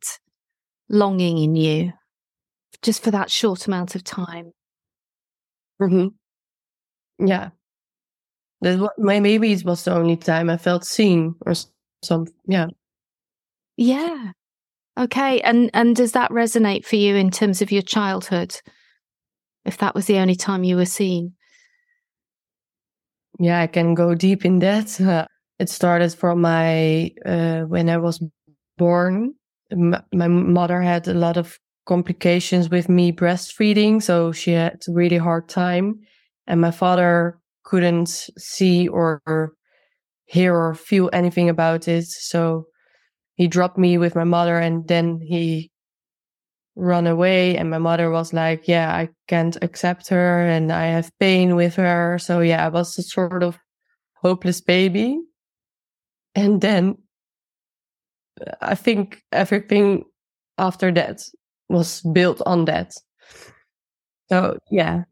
longing 0.89 1.37
in 1.37 1.55
you 1.55 1.93
just 2.81 3.03
for 3.03 3.11
that 3.11 3.29
short 3.29 3.67
amount 3.67 3.95
of 3.95 4.03
time. 4.03 4.51
Mm-hmm. 5.81 7.27
Yeah. 7.27 7.49
That 8.61 8.91
maybe 8.97 9.51
it 9.51 9.65
was 9.65 9.83
the 9.83 9.93
only 9.93 10.17
time 10.17 10.49
I 10.49 10.57
felt 10.57 10.83
seen 10.85 11.35
or 11.45 11.53
some, 12.03 12.25
yeah. 12.47 12.67
Yeah. 13.75 14.31
Okay, 14.97 15.39
and 15.41 15.69
and 15.73 15.95
does 15.95 16.13
that 16.13 16.31
resonate 16.31 16.83
for 16.83 16.95
you 16.95 17.15
in 17.15 17.29
terms 17.29 17.61
of 17.61 17.71
your 17.71 17.83
childhood? 17.83 18.55
If 19.63 19.77
that 19.77 19.93
was 19.93 20.07
the 20.07 20.17
only 20.17 20.35
time 20.35 20.63
you 20.63 20.75
were 20.75 20.85
seen? 20.85 21.33
Yeah, 23.39 23.61
I 23.61 23.67
can 23.67 23.93
go 23.93 24.15
deep 24.15 24.43
in 24.43 24.59
that. 24.59 24.99
Uh, 24.99 25.27
it 25.59 25.69
started 25.69 26.13
from 26.13 26.41
my 26.41 27.11
uh, 27.25 27.61
when 27.61 27.89
I 27.89 27.97
was 27.97 28.23
born. 28.77 29.35
My 29.71 30.27
mother 30.27 30.81
had 30.81 31.07
a 31.07 31.13
lot 31.13 31.37
of 31.37 31.59
complications 31.85 32.69
with 32.69 32.89
me 32.89 33.11
breastfeeding, 33.11 34.01
so 34.01 34.31
she 34.31 34.51
had 34.51 34.79
a 34.87 34.93
really 34.93 35.17
hard 35.17 35.47
time, 35.47 35.99
and 36.47 36.59
my 36.59 36.71
father 36.71 37.37
couldn't 37.63 38.29
see 38.37 38.87
or 38.87 39.21
hear 40.25 40.55
or 40.55 40.73
feel 40.73 41.09
anything 41.13 41.49
about 41.49 41.87
it. 41.87 42.05
So 42.05 42.65
he 43.37 43.47
dropped 43.47 43.77
me 43.77 43.97
with 43.97 44.15
my 44.15 44.23
mother 44.23 44.57
and 44.57 44.87
then 44.87 45.21
he 45.21 45.71
run 46.75 47.07
away. 47.07 47.55
And 47.55 47.69
my 47.69 47.77
mother 47.77 48.09
was 48.11 48.33
like 48.33 48.67
yeah 48.67 48.93
i 48.93 49.09
can't 49.27 49.57
accept 49.61 50.09
her 50.09 50.47
and 50.47 50.71
i 50.71 50.87
have 50.87 51.11
pain 51.19 51.55
with 51.55 51.75
her. 51.75 52.17
So 52.19 52.41
yeah 52.41 52.65
i 52.65 52.69
was 52.69 52.97
a 52.97 53.03
sort 53.03 53.43
of 53.43 53.57
hopeless 54.15 54.61
baby. 54.61 55.19
And 56.35 56.61
then 56.61 56.97
uh, 58.41 58.55
i 58.61 58.75
think 58.75 59.21
everything 59.31 60.03
after 60.57 60.91
that 60.91 61.21
was 61.69 62.01
built 62.13 62.41
on 62.45 62.65
that. 62.65 62.93
So 64.29 64.57
yeah. 64.71 65.03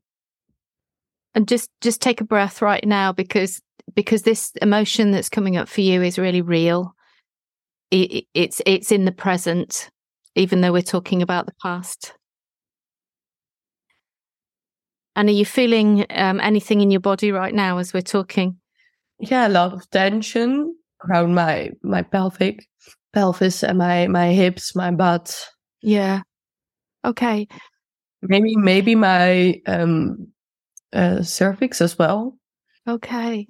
And 1.36 1.48
just 1.48 1.70
just 1.82 2.02
take 2.02 2.22
a 2.22 2.26
breath 2.26 2.62
right 2.62 2.86
now 2.86 3.12
because 3.12 3.62
because 3.94 4.24
this 4.24 4.52
emotion 4.62 5.12
that's 5.12 5.30
coming 5.30 5.58
up 5.58 5.68
for 5.68 5.82
you 5.82 6.02
is 6.02 6.18
really 6.18 6.42
real 6.42 6.95
it, 7.92 8.26
it's 8.34 8.62
it's 8.66 8.92
in 8.92 9.06
the 9.06 9.12
present, 9.12 9.90
even 10.36 10.62
though 10.62 10.74
we're 10.74 10.82
talking 10.82 11.22
about 11.22 11.46
the 11.46 11.54
past. 11.62 12.14
And 15.16 15.30
are 15.30 15.34
you 15.34 15.46
feeling 15.46 16.06
um, 16.10 16.42
anything 16.42 16.82
in 16.82 16.92
your 16.92 17.00
body 17.00 17.32
right 17.32 17.54
now 17.54 17.78
as 17.78 17.94
we're 17.94 18.02
talking? 18.02 18.58
Yeah, 19.20 19.48
a 19.48 19.50
lot 19.50 19.74
of 19.74 19.90
tension 19.90 20.76
around 21.08 21.34
my 21.34 21.72
my 21.84 22.02
pelvic 22.02 22.66
pelvis 23.14 23.64
and 23.64 23.78
my 23.78 24.08
my 24.08 24.34
hips, 24.34 24.76
my 24.76 24.92
butt. 24.92 25.48
Yeah. 25.82 26.22
Okay. 27.06 27.48
Maybe 28.22 28.56
maybe 28.58 28.96
my 28.96 29.62
um 29.68 30.28
uh, 30.92 31.22
cervix 31.22 31.82
as 31.82 31.98
well. 31.98 32.38
Okay. 32.88 33.48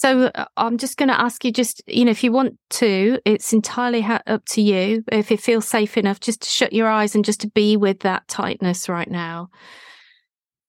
So 0.00 0.30
uh, 0.34 0.46
I'm 0.56 0.78
just 0.78 0.96
going 0.96 1.10
to 1.10 1.20
ask 1.20 1.44
you 1.44 1.52
just, 1.52 1.82
you 1.86 2.06
know, 2.06 2.10
if 2.10 2.24
you 2.24 2.32
want 2.32 2.56
to, 2.70 3.18
it's 3.26 3.52
entirely 3.52 4.00
ha- 4.00 4.22
up 4.26 4.42
to 4.46 4.62
you. 4.62 5.04
If 5.12 5.30
it 5.30 5.42
feels 5.42 5.68
safe 5.68 5.98
enough, 5.98 6.20
just 6.20 6.40
to 6.40 6.48
shut 6.48 6.72
your 6.72 6.88
eyes 6.88 7.14
and 7.14 7.22
just 7.22 7.42
to 7.42 7.48
be 7.48 7.76
with 7.76 8.00
that 8.00 8.26
tightness 8.26 8.88
right 8.88 9.10
now. 9.10 9.50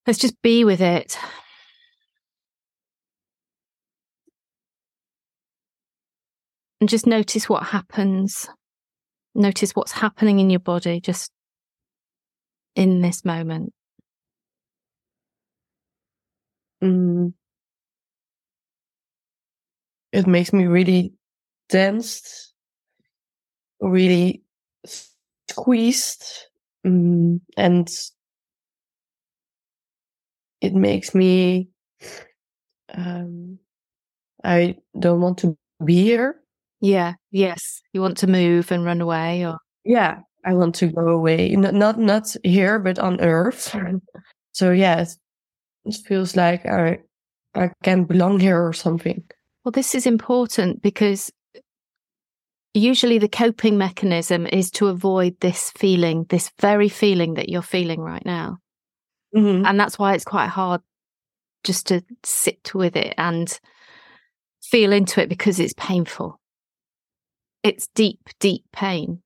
Let's 0.05 0.19
just 0.19 0.41
be 0.41 0.65
with 0.65 0.81
it. 0.81 1.17
And 6.81 6.89
just 6.89 7.07
notice 7.07 7.47
what 7.47 7.67
happens. 7.67 8.49
Notice 9.33 9.71
what's 9.71 9.93
happening 9.93 10.39
in 10.39 10.49
your 10.49 10.59
body 10.59 10.99
just 10.99 11.31
in 12.75 12.99
this 12.99 13.23
moment. 13.23 13.71
Mm 16.81 17.40
it 20.11 20.27
makes 20.27 20.53
me 20.53 20.65
really 20.65 21.13
tensed, 21.69 22.53
really 23.79 24.43
squeezed, 25.49 26.23
um, 26.85 27.41
and 27.57 27.89
it 30.61 30.73
makes 30.73 31.13
me. 31.13 31.69
Um, 32.93 33.59
I 34.43 34.77
don't 34.99 35.21
want 35.21 35.39
to 35.39 35.57
be 35.85 36.03
here. 36.03 36.41
Yeah. 36.81 37.13
Yes. 37.31 37.81
You 37.93 38.01
want 38.01 38.17
to 38.19 38.27
move 38.27 38.71
and 38.71 38.85
run 38.85 39.01
away, 39.01 39.45
or 39.45 39.57
yeah, 39.85 40.19
I 40.45 40.53
want 40.53 40.75
to 40.75 40.87
go 40.87 41.09
away. 41.09 41.55
Not 41.55 41.73
not 41.75 41.99
not 41.99 42.35
here, 42.43 42.79
but 42.79 42.99
on 42.99 43.21
Earth. 43.21 43.75
so 44.53 44.71
yeah, 44.71 45.01
it, 45.01 45.09
it 45.85 45.95
feels 46.07 46.35
like 46.35 46.65
I 46.65 47.01
I 47.55 47.71
can't 47.83 48.07
belong 48.07 48.39
here 48.39 48.61
or 48.65 48.73
something. 48.73 49.23
Well, 49.63 49.71
this 49.71 49.93
is 49.93 50.07
important 50.07 50.81
because 50.81 51.31
usually 52.73 53.17
the 53.17 53.29
coping 53.29 53.77
mechanism 53.77 54.47
is 54.47 54.71
to 54.71 54.87
avoid 54.87 55.39
this 55.39 55.71
feeling, 55.71 56.25
this 56.29 56.51
very 56.59 56.89
feeling 56.89 57.35
that 57.35 57.49
you're 57.49 57.61
feeling 57.61 57.99
right 57.99 58.25
now. 58.25 58.57
Mm-hmm. 59.35 59.65
And 59.65 59.79
that's 59.79 59.99
why 59.99 60.13
it's 60.13 60.25
quite 60.25 60.49
hard 60.49 60.81
just 61.63 61.87
to 61.87 62.01
sit 62.23 62.73
with 62.73 62.95
it 62.95 63.13
and 63.17 63.59
feel 64.63 64.91
into 64.91 65.21
it 65.21 65.29
because 65.29 65.59
it's 65.59 65.73
painful. 65.77 66.39
It's 67.63 67.87
deep, 67.93 68.21
deep 68.39 68.63
pain. 68.73 69.21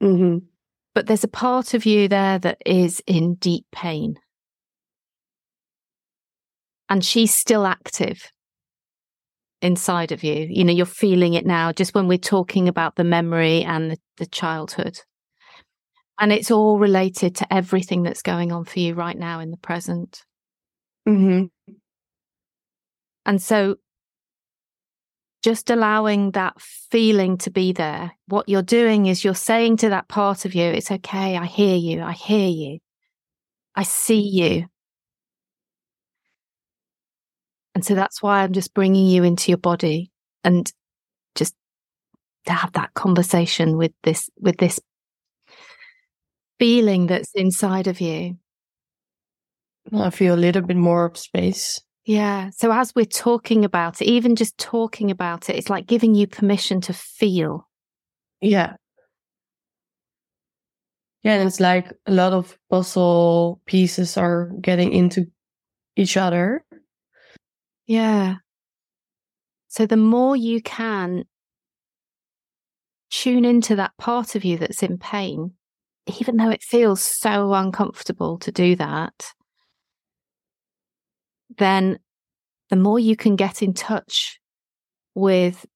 Mm-hmm. 0.00 0.38
But 0.94 1.06
there's 1.06 1.24
a 1.24 1.28
part 1.28 1.74
of 1.74 1.84
you 1.84 2.06
there 2.08 2.38
that 2.38 2.58
is 2.64 3.02
in 3.06 3.34
deep 3.34 3.64
pain. 3.72 4.16
And 6.88 7.04
she's 7.04 7.34
still 7.34 7.66
active 7.66 8.30
inside 9.62 10.12
of 10.12 10.22
you. 10.22 10.46
You 10.48 10.64
know, 10.64 10.72
you're 10.72 10.86
feeling 10.86 11.34
it 11.34 11.46
now, 11.46 11.72
just 11.72 11.94
when 11.94 12.08
we're 12.08 12.18
talking 12.18 12.68
about 12.68 12.96
the 12.96 13.04
memory 13.04 13.62
and 13.62 13.90
the, 13.90 13.98
the 14.18 14.26
childhood. 14.26 14.98
And 16.18 16.32
it's 16.32 16.50
all 16.50 16.78
related 16.78 17.36
to 17.36 17.52
everything 17.52 18.02
that's 18.02 18.22
going 18.22 18.52
on 18.52 18.64
for 18.64 18.78
you 18.78 18.94
right 18.94 19.16
now 19.16 19.40
in 19.40 19.50
the 19.50 19.56
present. 19.56 20.22
Mm-hmm. 21.08 21.46
And 23.24 23.42
so 23.42 23.76
just 25.42 25.70
allowing 25.70 26.32
that 26.32 26.60
feeling 26.60 27.38
to 27.38 27.50
be 27.50 27.72
there. 27.72 28.12
What 28.26 28.48
you're 28.48 28.62
doing 28.62 29.06
is 29.06 29.24
you're 29.24 29.34
saying 29.34 29.78
to 29.78 29.90
that 29.90 30.08
part 30.08 30.44
of 30.44 30.54
you, 30.54 30.64
it's 30.64 30.90
okay. 30.90 31.36
I 31.36 31.46
hear 31.46 31.76
you. 31.76 32.02
I 32.02 32.12
hear 32.12 32.48
you. 32.48 32.78
I 33.74 33.84
see 33.84 34.20
you. 34.20 34.66
And 37.74 37.84
so 37.84 37.94
that's 37.94 38.22
why 38.22 38.42
I'm 38.42 38.52
just 38.52 38.74
bringing 38.74 39.06
you 39.06 39.22
into 39.22 39.50
your 39.50 39.58
body 39.58 40.10
and 40.44 40.70
just 41.34 41.54
to 42.46 42.52
have 42.52 42.72
that 42.72 42.94
conversation 42.94 43.76
with 43.76 43.92
this, 44.02 44.28
with 44.38 44.56
this 44.58 44.80
feeling 46.58 47.06
that's 47.06 47.32
inside 47.34 47.86
of 47.86 48.00
you. 48.00 48.36
I 49.92 50.10
feel 50.10 50.34
a 50.34 50.36
little 50.36 50.62
bit 50.62 50.76
more 50.76 51.06
of 51.06 51.16
space. 51.16 51.80
Yeah. 52.04 52.50
So 52.50 52.72
as 52.72 52.92
we're 52.94 53.04
talking 53.04 53.64
about 53.64 54.00
it, 54.02 54.06
even 54.06 54.36
just 54.36 54.58
talking 54.58 55.10
about 55.10 55.48
it, 55.48 55.56
it's 55.56 55.70
like 55.70 55.86
giving 55.86 56.14
you 56.14 56.26
permission 56.26 56.80
to 56.82 56.92
feel. 56.92 57.68
Yeah. 58.40 58.74
Yeah, 61.22 61.34
and 61.34 61.46
it's 61.46 61.60
like 61.60 61.92
a 62.06 62.12
lot 62.12 62.32
of 62.32 62.58
puzzle 62.70 63.60
pieces 63.66 64.16
are 64.16 64.50
getting 64.60 64.92
into 64.92 65.26
each 65.96 66.16
other. 66.16 66.64
Yeah. 67.90 68.36
So 69.66 69.84
the 69.84 69.96
more 69.96 70.36
you 70.36 70.62
can 70.62 71.24
tune 73.10 73.44
into 73.44 73.74
that 73.74 73.90
part 73.98 74.36
of 74.36 74.44
you 74.44 74.58
that's 74.58 74.84
in 74.84 74.96
pain, 74.96 75.54
even 76.20 76.36
though 76.36 76.50
it 76.50 76.62
feels 76.62 77.02
so 77.02 77.52
uncomfortable 77.52 78.38
to 78.38 78.52
do 78.52 78.76
that, 78.76 79.32
then 81.58 81.98
the 82.68 82.76
more 82.76 83.00
you 83.00 83.16
can 83.16 83.34
get 83.34 83.60
in 83.60 83.74
touch 83.74 84.38
with, 85.16 85.66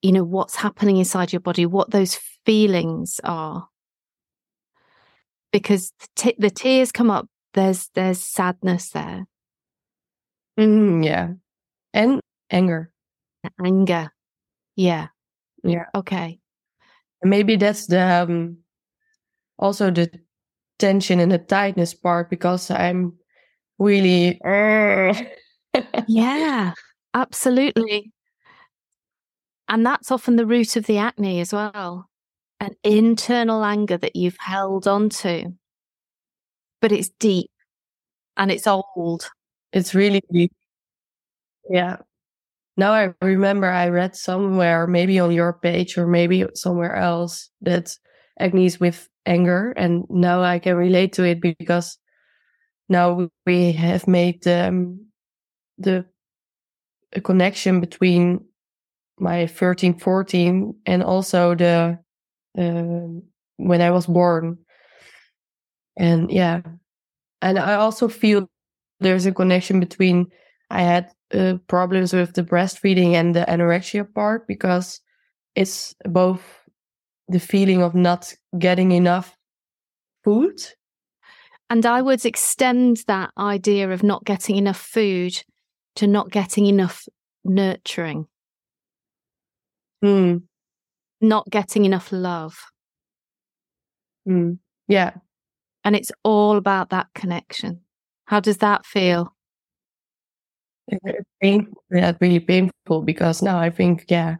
you 0.00 0.12
know, 0.12 0.24
what's 0.24 0.56
happening 0.56 0.96
inside 0.96 1.34
your 1.34 1.40
body, 1.40 1.66
what 1.66 1.90
those 1.90 2.18
feelings 2.46 3.20
are. 3.24 3.68
Because 5.52 5.92
the, 6.00 6.06
t- 6.16 6.36
the 6.38 6.50
tears 6.50 6.92
come 6.92 7.10
up, 7.10 7.28
there's 7.52 7.90
there's 7.94 8.22
sadness 8.22 8.88
there. 8.88 9.26
Mm, 10.58 11.04
yeah. 11.04 11.32
And 11.92 12.20
anger. 12.50 12.90
Anger. 13.64 14.12
Yeah. 14.76 15.08
Yeah. 15.64 15.86
Okay. 15.94 16.40
Maybe 17.22 17.56
that's 17.56 17.86
the 17.86 18.00
um, 18.02 18.58
also 19.58 19.90
the 19.90 20.10
tension 20.78 21.20
and 21.20 21.32
the 21.32 21.38
tightness 21.38 21.94
part 21.94 22.30
because 22.30 22.70
I'm 22.70 23.14
really 23.78 24.40
yeah, 26.08 26.72
absolutely. 27.14 28.12
And 29.68 29.84
that's 29.84 30.10
often 30.10 30.36
the 30.36 30.46
root 30.46 30.76
of 30.76 30.86
the 30.86 30.98
acne 30.98 31.40
as 31.40 31.52
well 31.52 32.08
an 32.60 32.74
internal 32.84 33.64
anger 33.64 33.98
that 33.98 34.16
you've 34.16 34.38
held 34.38 34.88
on 34.88 35.10
to. 35.10 35.52
But 36.80 36.92
it's 36.92 37.10
deep 37.18 37.50
and 38.36 38.50
it's 38.50 38.66
old. 38.66 39.30
It's 39.72 39.94
really. 39.94 40.22
Yeah. 41.68 41.96
Now 42.76 42.92
I 42.92 43.14
remember 43.22 43.68
I 43.68 43.88
read 43.88 44.16
somewhere, 44.16 44.86
maybe 44.86 45.18
on 45.20 45.32
your 45.32 45.54
page 45.54 45.98
or 45.98 46.06
maybe 46.06 46.46
somewhere 46.54 46.96
else, 46.96 47.50
that 47.62 47.96
acne 48.40 48.66
is 48.66 48.80
with 48.80 49.08
anger. 49.26 49.72
And 49.76 50.04
now 50.10 50.42
I 50.42 50.58
can 50.60 50.76
relate 50.76 51.14
to 51.14 51.24
it 51.24 51.40
because 51.42 51.98
now 52.88 53.30
we 53.46 53.72
have 53.72 54.08
made 54.08 54.46
um, 54.48 55.06
the 55.78 56.06
a 57.12 57.20
connection 57.20 57.80
between 57.80 58.44
my 59.18 59.46
13 59.46 59.98
14 59.98 60.74
and 60.86 61.02
also 61.02 61.54
the 61.54 61.98
uh, 62.58 63.08
when 63.58 63.82
i 63.82 63.90
was 63.90 64.06
born 64.06 64.58
and 65.96 66.30
yeah 66.30 66.60
and 67.42 67.58
i 67.58 67.74
also 67.74 68.08
feel 68.08 68.48
there's 69.00 69.26
a 69.26 69.32
connection 69.32 69.80
between 69.80 70.26
i 70.70 70.82
had 70.82 71.10
uh, 71.34 71.54
problems 71.66 72.12
with 72.12 72.34
the 72.34 72.42
breastfeeding 72.42 73.12
and 73.12 73.34
the 73.34 73.44
anorexia 73.48 74.06
part 74.14 74.46
because 74.46 75.00
it's 75.54 75.94
both 76.04 76.42
the 77.28 77.40
feeling 77.40 77.82
of 77.82 77.94
not 77.94 78.32
getting 78.58 78.92
enough 78.92 79.36
food 80.24 80.60
and 81.68 81.84
I 81.84 82.00
would 82.00 82.24
extend 82.24 82.98
that 83.08 83.30
idea 83.36 83.90
of 83.90 84.02
not 84.02 84.24
getting 84.24 84.56
enough 84.56 84.78
food 84.78 85.42
to 85.96 86.06
not 86.06 86.30
getting 86.30 86.66
enough 86.66 87.08
nurturing, 87.44 88.26
mm. 90.04 90.42
not 91.20 91.50
getting 91.50 91.84
enough 91.84 92.12
love. 92.12 92.56
Mm. 94.28 94.58
Yeah. 94.86 95.14
And 95.84 95.96
it's 95.96 96.12
all 96.22 96.56
about 96.56 96.90
that 96.90 97.08
connection. 97.14 97.80
How 98.26 98.40
does 98.40 98.58
that 98.58 98.84
feel? 98.84 99.34
It's 100.88 101.28
painful. 101.40 101.82
Yeah, 101.90 102.12
really 102.20 102.40
painful 102.40 103.02
because 103.02 103.42
now 103.42 103.58
I 103.58 103.70
think, 103.70 104.04
yeah, 104.08 104.36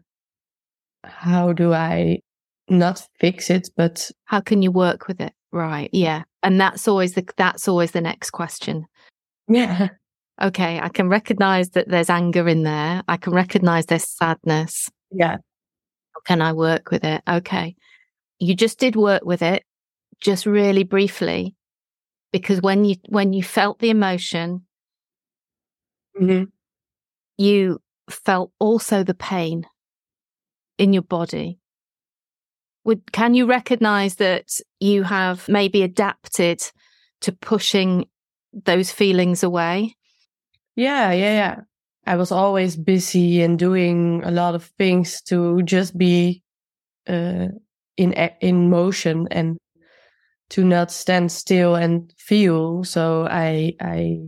how 1.04 1.52
do 1.52 1.72
I 1.72 2.20
not 2.68 3.06
fix 3.18 3.50
it, 3.50 3.68
but 3.76 4.10
how 4.24 4.40
can 4.40 4.62
you 4.62 4.70
work 4.70 5.08
with 5.08 5.20
it? 5.20 5.32
Right. 5.52 5.90
Yeah. 5.92 6.22
And 6.42 6.60
that's 6.60 6.86
always 6.86 7.14
the 7.14 7.24
that's 7.36 7.68
always 7.68 7.92
the 7.92 8.00
next 8.00 8.30
question. 8.30 8.86
Yeah. 9.48 9.88
Okay, 10.40 10.78
I 10.80 10.90
can 10.90 11.08
recognize 11.08 11.70
that 11.70 11.88
there's 11.88 12.10
anger 12.10 12.46
in 12.46 12.62
there. 12.62 13.02
I 13.08 13.16
can 13.16 13.32
recognize 13.32 13.86
there's 13.86 14.06
sadness. 14.06 14.90
Yeah. 15.10 15.36
How 16.14 16.20
can 16.26 16.42
I 16.42 16.52
work 16.52 16.90
with 16.90 17.04
it? 17.04 17.22
Okay. 17.26 17.74
You 18.38 18.54
just 18.54 18.78
did 18.78 18.96
work 18.96 19.24
with 19.24 19.42
it 19.42 19.64
just 20.20 20.44
really 20.46 20.84
briefly 20.84 21.55
because 22.32 22.60
when 22.60 22.84
you 22.84 22.96
when 23.08 23.32
you 23.32 23.42
felt 23.42 23.78
the 23.78 23.90
emotion 23.90 24.66
mm-hmm. 26.20 26.44
you 27.38 27.80
felt 28.10 28.52
also 28.58 29.02
the 29.02 29.14
pain 29.14 29.66
in 30.78 30.92
your 30.92 31.02
body. 31.02 31.58
Would 32.84 33.12
can 33.12 33.34
you 33.34 33.46
recognize 33.46 34.16
that 34.16 34.60
you 34.78 35.02
have 35.02 35.48
maybe 35.48 35.82
adapted 35.82 36.62
to 37.22 37.32
pushing 37.32 38.06
those 38.52 38.92
feelings 38.92 39.42
away? 39.42 39.96
Yeah 40.76 41.12
yeah 41.12 41.34
yeah. 41.34 41.60
I 42.06 42.14
was 42.14 42.30
always 42.30 42.76
busy 42.76 43.42
and 43.42 43.58
doing 43.58 44.22
a 44.24 44.30
lot 44.30 44.54
of 44.54 44.70
things 44.78 45.20
to 45.22 45.62
just 45.62 45.98
be 45.98 46.42
uh, 47.08 47.48
in 47.96 48.12
in 48.40 48.70
motion 48.70 49.26
and 49.32 49.58
to 50.50 50.64
not 50.64 50.90
stand 50.90 51.30
still 51.32 51.74
and 51.74 52.12
feel 52.18 52.84
so 52.84 53.26
i 53.30 53.72
i 53.80 54.18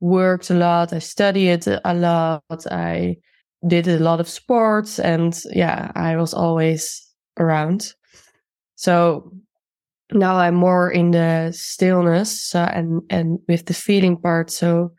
worked 0.00 0.50
a 0.50 0.54
lot 0.54 0.92
i 0.92 0.98
studied 0.98 1.66
a 1.66 1.94
lot 1.94 2.42
i 2.70 3.16
did 3.66 3.86
a 3.86 3.98
lot 3.98 4.20
of 4.20 4.28
sports 4.28 4.98
and 4.98 5.42
yeah 5.52 5.92
i 5.94 6.16
was 6.16 6.32
always 6.32 7.10
around. 7.40 7.94
So 8.76 9.32
now 10.12 10.36
I'm 10.36 10.54
more 10.54 10.90
in 10.90 11.12
the 11.12 11.52
stillness 11.52 12.54
uh, 12.54 12.70
and 12.72 13.02
and 13.10 13.38
with 13.48 13.66
the 13.66 13.74
feeling 13.74 14.16
part. 14.16 14.50
So 14.50 14.92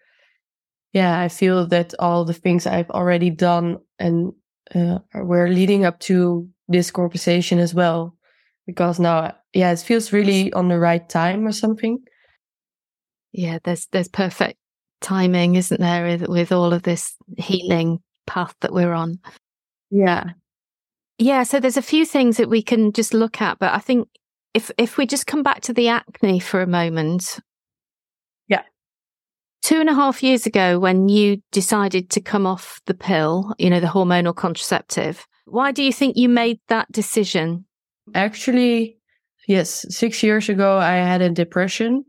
yeah, 0.93 1.19
I 1.19 1.29
feel 1.29 1.67
that 1.67 1.93
all 1.99 2.25
the 2.25 2.33
things 2.33 2.67
I've 2.67 2.89
already 2.89 3.29
done 3.29 3.77
and 3.99 4.33
uh, 4.75 4.99
we're 5.15 5.47
leading 5.49 5.85
up 5.85 5.99
to 5.99 6.47
this 6.67 6.91
conversation 6.91 7.59
as 7.59 7.73
well, 7.73 8.15
because 8.65 8.99
now 8.99 9.33
yeah, 9.53 9.71
it 9.71 9.79
feels 9.79 10.13
really 10.13 10.51
on 10.53 10.67
the 10.67 10.79
right 10.79 11.07
time 11.07 11.45
or 11.47 11.51
something. 11.51 11.99
Yeah, 13.31 13.59
there's 13.63 13.87
there's 13.87 14.09
perfect 14.09 14.59
timing, 15.01 15.55
isn't 15.55 15.79
there, 15.79 16.05
with, 16.05 16.27
with 16.27 16.51
all 16.51 16.73
of 16.73 16.83
this 16.83 17.15
healing 17.37 17.99
path 18.27 18.53
that 18.61 18.73
we're 18.73 18.93
on. 18.93 19.19
Yeah, 19.89 20.31
yeah, 21.21 21.43
so 21.43 21.59
there's 21.59 21.77
a 21.77 21.83
few 21.83 22.03
things 22.03 22.37
that 22.37 22.49
we 22.49 22.63
can 22.63 22.91
just 22.93 23.13
look 23.13 23.43
at, 23.43 23.59
but 23.59 23.71
I 23.73 23.77
think 23.77 24.07
if 24.55 24.71
if 24.79 24.97
we 24.97 25.05
just 25.05 25.27
come 25.27 25.43
back 25.43 25.61
to 25.61 25.73
the 25.73 25.87
acne 25.87 26.39
for 26.39 26.61
a 26.61 26.67
moment. 26.67 27.39
Yeah. 28.47 28.63
Two 29.61 29.79
and 29.79 29.87
a 29.87 29.93
half 29.93 30.23
years 30.23 30.47
ago, 30.47 30.79
when 30.79 31.09
you 31.09 31.43
decided 31.51 32.09
to 32.09 32.21
come 32.21 32.47
off 32.47 32.81
the 32.87 32.95
pill, 32.95 33.53
you 33.59 33.69
know, 33.69 33.79
the 33.79 33.85
hormonal 33.85 34.35
contraceptive, 34.35 35.27
why 35.45 35.71
do 35.71 35.83
you 35.83 35.93
think 35.93 36.17
you 36.17 36.27
made 36.27 36.59
that 36.69 36.91
decision? 36.91 37.65
Actually, 38.15 38.97
yes, 39.51 39.85
six 39.89 40.23
years 40.23 40.49
ago, 40.49 40.77
I 40.77 40.95
had 40.95 41.21
a 41.21 41.29
depression. 41.29 42.05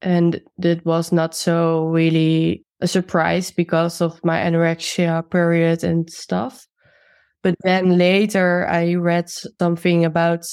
And 0.00 0.40
it 0.62 0.84
was 0.84 1.12
not 1.12 1.34
so 1.34 1.86
really 1.86 2.64
a 2.80 2.86
surprise 2.86 3.50
because 3.50 4.00
of 4.00 4.20
my 4.22 4.38
anorexia 4.38 5.28
period 5.30 5.82
and 5.82 6.08
stuff. 6.10 6.66
But 7.42 7.56
then 7.64 7.98
later 7.98 8.66
I 8.68 8.94
read 8.94 9.28
something 9.58 10.04
about 10.04 10.44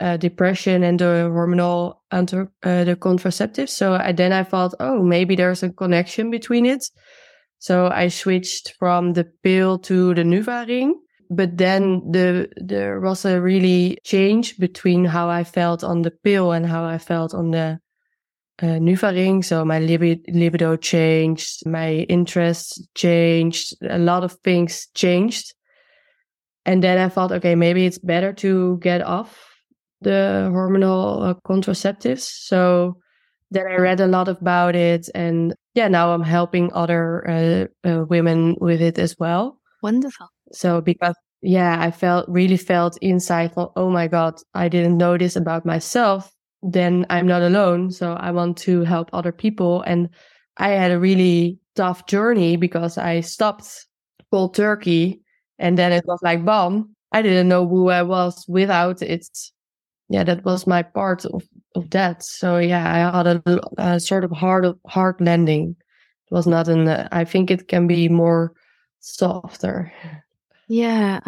uh, 0.00 0.16
depression 0.16 0.82
and 0.82 0.98
the 0.98 1.30
hormonal 1.32 1.94
anti- 2.10 2.50
uh, 2.62 2.84
the 2.84 2.96
contraceptives. 2.96 3.70
So 3.70 3.94
I, 3.94 4.12
then 4.12 4.32
I 4.32 4.42
thought, 4.42 4.74
oh, 4.80 5.02
maybe 5.02 5.36
there's 5.36 5.62
a 5.62 5.70
connection 5.70 6.30
between 6.30 6.66
it. 6.66 6.84
So 7.58 7.88
I 7.88 8.08
switched 8.08 8.74
from 8.78 9.14
the 9.14 9.24
pill 9.42 9.78
to 9.80 10.14
the 10.14 10.22
NuvaRing. 10.22 10.92
But 11.30 11.56
then 11.56 12.02
the 12.10 12.48
there 12.56 13.00
was 13.00 13.24
a 13.24 13.40
really 13.40 13.98
change 14.04 14.58
between 14.58 15.04
how 15.04 15.28
I 15.28 15.44
felt 15.44 15.82
on 15.82 16.02
the 16.02 16.10
pill 16.10 16.52
and 16.52 16.66
how 16.66 16.84
I 16.84 16.98
felt 16.98 17.34
on 17.34 17.50
the 17.50 17.80
uh, 18.62 18.78
NuvaRing. 18.78 19.44
So 19.44 19.64
my 19.64 19.78
libido, 19.78 20.76
changed, 20.76 21.66
my 21.66 22.06
interests 22.08 22.80
changed, 22.94 23.76
a 23.82 23.98
lot 23.98 24.24
of 24.24 24.32
things 24.44 24.88
changed. 24.94 25.54
And 26.64 26.82
then 26.82 26.98
I 26.98 27.08
thought, 27.08 27.32
okay, 27.32 27.54
maybe 27.54 27.86
it's 27.86 27.98
better 27.98 28.32
to 28.34 28.78
get 28.78 29.02
off 29.02 29.38
the 30.00 30.50
hormonal 30.52 31.30
uh, 31.30 31.34
contraceptives. 31.46 32.22
So 32.22 32.98
then 33.50 33.66
I 33.66 33.76
read 33.76 34.00
a 34.00 34.08
lot 34.08 34.28
about 34.28 34.74
it, 34.74 35.08
and 35.14 35.54
yeah, 35.74 35.86
now 35.86 36.12
I'm 36.12 36.24
helping 36.24 36.72
other 36.72 37.70
uh, 37.84 37.88
uh, 37.88 38.04
women 38.04 38.56
with 38.60 38.80
it 38.82 38.98
as 38.98 39.16
well. 39.18 39.60
Wonderful. 39.82 40.26
So 40.52 40.80
because 40.80 41.14
yeah, 41.42 41.76
I 41.80 41.90
felt 41.90 42.28
really 42.28 42.56
felt 42.56 42.96
inside, 43.02 43.52
oh, 43.56 43.72
oh 43.76 43.90
my 43.90 44.08
god, 44.08 44.34
I 44.54 44.68
didn't 44.68 44.96
know 44.98 45.16
this 45.18 45.36
about 45.36 45.66
myself. 45.66 46.32
Then 46.62 47.06
I'm 47.10 47.26
not 47.26 47.42
alone. 47.42 47.90
So 47.92 48.14
I 48.14 48.30
want 48.30 48.56
to 48.58 48.82
help 48.82 49.10
other 49.12 49.32
people, 49.32 49.82
and 49.82 50.08
I 50.56 50.70
had 50.70 50.90
a 50.90 50.98
really 50.98 51.58
tough 51.76 52.06
journey 52.06 52.56
because 52.56 52.98
I 52.98 53.20
stopped 53.20 53.86
cold 54.32 54.54
turkey, 54.54 55.22
and 55.58 55.78
then 55.78 55.92
it 55.92 56.04
was 56.06 56.20
like 56.22 56.44
bomb. 56.44 56.94
I 57.12 57.22
didn't 57.22 57.48
know 57.48 57.66
who 57.68 57.88
I 57.90 58.02
was 58.02 58.44
without 58.48 59.02
it 59.02 59.26
yeah, 60.08 60.24
that 60.24 60.44
was 60.44 60.66
my 60.66 60.82
part 60.82 61.24
of, 61.24 61.42
of 61.74 61.90
that. 61.90 62.22
So 62.22 62.58
yeah, 62.58 63.10
I 63.12 63.16
had 63.16 63.26
a, 63.26 63.60
a 63.78 64.00
sort 64.00 64.24
of 64.24 64.30
hard 64.30 64.66
hard 64.86 65.20
landing. 65.20 65.76
It 66.30 66.34
was 66.34 66.46
not 66.46 66.68
an. 66.68 66.88
I 66.88 67.24
think 67.24 67.50
it 67.50 67.68
can 67.68 67.86
be 67.86 68.08
more 68.08 68.52
softer. 69.00 69.92
Yeah. 70.68 71.20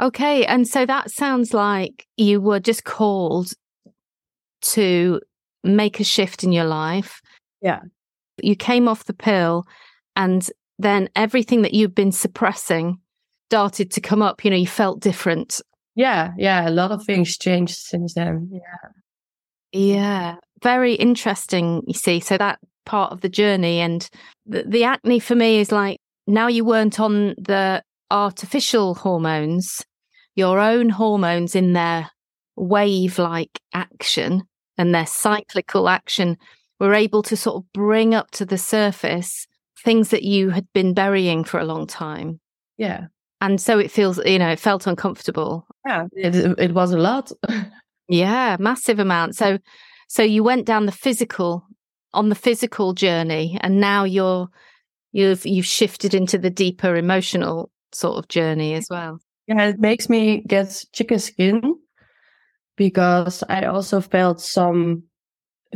Okay. 0.00 0.44
And 0.44 0.68
so 0.68 0.84
that 0.86 1.10
sounds 1.10 1.54
like 1.54 2.06
you 2.16 2.40
were 2.40 2.60
just 2.60 2.84
called 2.84 3.52
to 4.62 5.20
make 5.64 6.00
a 6.00 6.04
shift 6.04 6.44
in 6.44 6.52
your 6.52 6.64
life. 6.64 7.20
Yeah. 7.62 7.80
You 8.42 8.56
came 8.56 8.88
off 8.88 9.04
the 9.04 9.14
pill 9.14 9.64
and 10.14 10.48
then 10.78 11.08
everything 11.16 11.62
that 11.62 11.74
you've 11.74 11.94
been 11.94 12.12
suppressing 12.12 12.98
started 13.50 13.90
to 13.92 14.00
come 14.00 14.20
up. 14.20 14.44
You 14.44 14.50
know, 14.50 14.56
you 14.56 14.66
felt 14.66 15.00
different 15.00 15.60
yeah, 15.96 16.32
yeah, 16.36 16.68
a 16.68 16.70
lot 16.70 16.92
of 16.92 17.04
things 17.04 17.38
changed 17.38 17.74
since 17.74 18.14
then. 18.14 18.50
Yeah. 18.52 18.90
Yeah, 19.72 20.36
very 20.62 20.92
interesting, 20.92 21.82
you 21.86 21.94
see. 21.94 22.20
So 22.20 22.36
that 22.36 22.60
part 22.84 23.12
of 23.12 23.22
the 23.22 23.30
journey 23.30 23.80
and 23.80 24.08
the, 24.44 24.62
the 24.62 24.84
acne 24.84 25.18
for 25.18 25.34
me 25.34 25.58
is 25.58 25.72
like 25.72 25.98
now 26.26 26.46
you 26.48 26.64
weren't 26.64 27.00
on 27.00 27.34
the 27.38 27.82
artificial 28.10 28.94
hormones, 28.94 29.84
your 30.34 30.58
own 30.60 30.90
hormones 30.90 31.54
in 31.54 31.72
their 31.72 32.10
wave 32.56 33.18
like 33.18 33.60
action 33.74 34.42
and 34.78 34.94
their 34.94 35.06
cyclical 35.06 35.88
action 35.88 36.36
were 36.78 36.94
able 36.94 37.22
to 37.22 37.36
sort 37.36 37.56
of 37.56 37.72
bring 37.72 38.14
up 38.14 38.30
to 38.32 38.44
the 38.44 38.58
surface 38.58 39.46
things 39.84 40.10
that 40.10 40.22
you 40.22 40.50
had 40.50 40.66
been 40.72 40.94
burying 40.94 41.44
for 41.44 41.60
a 41.60 41.64
long 41.64 41.86
time. 41.86 42.40
Yeah. 42.76 43.06
And 43.40 43.60
so 43.60 43.78
it 43.78 43.90
feels 43.90 44.18
you 44.24 44.38
know 44.38 44.50
it 44.50 44.60
felt 44.60 44.86
uncomfortable. 44.86 45.66
Yeah 45.86 46.06
it, 46.12 46.58
it 46.58 46.74
was 46.74 46.92
a 46.92 46.98
lot. 46.98 47.32
Yeah 48.08 48.56
massive 48.60 49.00
amount. 49.00 49.34
So 49.34 49.58
so 50.06 50.22
you 50.22 50.44
went 50.44 50.64
down 50.64 50.86
the 50.86 50.92
physical 50.92 51.66
on 52.12 52.28
the 52.28 52.36
physical 52.36 52.92
journey 52.92 53.58
and 53.62 53.80
now 53.80 54.04
you're 54.04 54.48
you've 55.10 55.44
you've 55.44 55.66
shifted 55.66 56.14
into 56.14 56.38
the 56.38 56.50
deeper 56.50 56.94
emotional 56.94 57.68
sort 57.92 58.18
of 58.18 58.28
journey 58.28 58.74
as 58.74 58.86
well 58.90 59.18
yeah 59.46 59.66
it 59.66 59.78
makes 59.78 60.08
me 60.08 60.42
get 60.46 60.84
chicken 60.92 61.18
skin 61.18 61.74
because 62.76 63.42
i 63.48 63.64
also 63.64 64.00
felt 64.00 64.40
some 64.40 65.02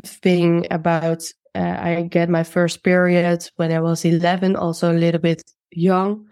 thing 0.05 0.67
about 0.71 1.23
uh, 1.55 1.77
i 1.81 2.03
get 2.11 2.29
my 2.29 2.43
first 2.43 2.83
period 2.85 3.49
when 3.57 3.73
i 3.73 3.81
was 3.81 4.05
11 4.05 4.57
also 4.57 4.93
a 4.93 4.99
little 4.99 5.21
bit 5.21 5.43
young 5.73 6.27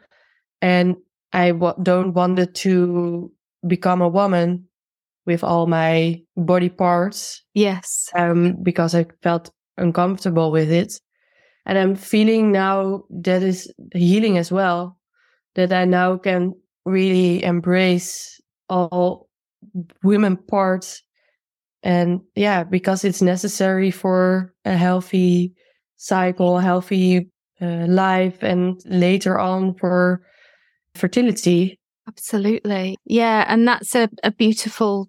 and 0.61 0.97
I 1.33 1.51
w- 1.53 1.75
don't 1.83 2.15
wanted 2.15 2.55
to 2.57 3.31
become 3.67 4.01
a 4.01 4.09
woman 4.09 4.65
with 5.27 5.45
all 5.45 5.67
my 5.67 6.23
body 6.37 6.69
parts. 6.69 7.43
Yes. 7.55 8.09
Um, 8.15 8.57
because 8.63 8.95
I 8.95 9.07
felt 9.23 9.51
uncomfortable 9.77 10.51
with 10.51 10.71
it. 10.73 11.01
And 11.67 11.77
I'm 11.79 11.97
feeling 11.97 12.51
now 12.51 13.05
that 13.11 13.43
is 13.43 13.71
healing 13.93 14.39
as 14.39 14.51
well, 14.51 14.98
that 15.59 15.73
I 15.73 15.85
now 15.85 16.17
can 16.17 16.55
really 16.85 17.43
embrace 17.43 18.41
all 18.69 19.29
women 20.05 20.37
parts. 20.37 21.03
And 21.83 22.21
yeah, 22.37 22.63
because 22.63 23.05
it's 23.05 23.21
necessary 23.21 23.91
for 23.91 24.55
a 24.65 24.77
healthy 24.77 25.53
cycle, 25.97 26.61
healthy 26.61 27.29
uh, 27.61 27.87
life, 27.89 28.41
and 28.45 28.81
later 28.87 29.37
on 29.37 29.75
for 29.75 30.23
fertility. 30.95 31.81
Absolutely. 32.07 32.97
Yeah. 33.05 33.45
And 33.49 33.67
that's 33.67 33.97
a, 33.97 34.09
a 34.23 34.31
beautiful 34.31 35.09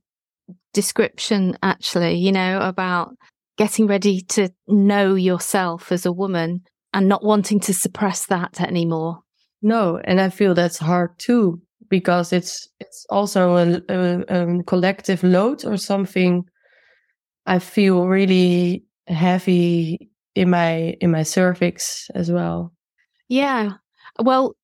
description, 0.74 1.60
actually, 1.62 2.16
you 2.16 2.32
know, 2.32 2.60
about 2.60 3.14
getting 3.56 3.86
ready 3.86 4.22
to 4.22 4.50
know 4.68 5.14
yourself 5.14 5.92
as 5.92 6.08
a 6.08 6.12
woman 6.12 6.64
and 6.92 7.08
not 7.08 7.24
wanting 7.24 7.60
to 7.60 7.74
suppress 7.74 8.26
that 8.26 8.60
anymore. 8.60 9.20
No, 9.62 9.98
and 10.04 10.22
I 10.22 10.30
feel 10.30 10.54
that's 10.54 10.78
hard 10.78 11.18
too 11.18 11.62
because 11.90 12.32
it's 12.32 12.68
it's 12.80 13.06
also 13.10 13.58
a, 13.58 13.82
a, 13.90 14.20
a, 14.30 14.64
collective 14.64 15.24
load 15.24 15.66
or 15.66 15.78
something. 15.78 16.46
I 17.46 17.60
feel 17.60 18.08
really 18.08 18.86
heavy 19.08 20.10
in 20.36 20.50
my 20.50 20.96
in 21.02 21.12
my 21.12 21.24
cervix 21.24 22.10
as 22.16 22.32
well. 22.32 22.74
Yeah. 23.28 23.74
Well, 24.20 24.56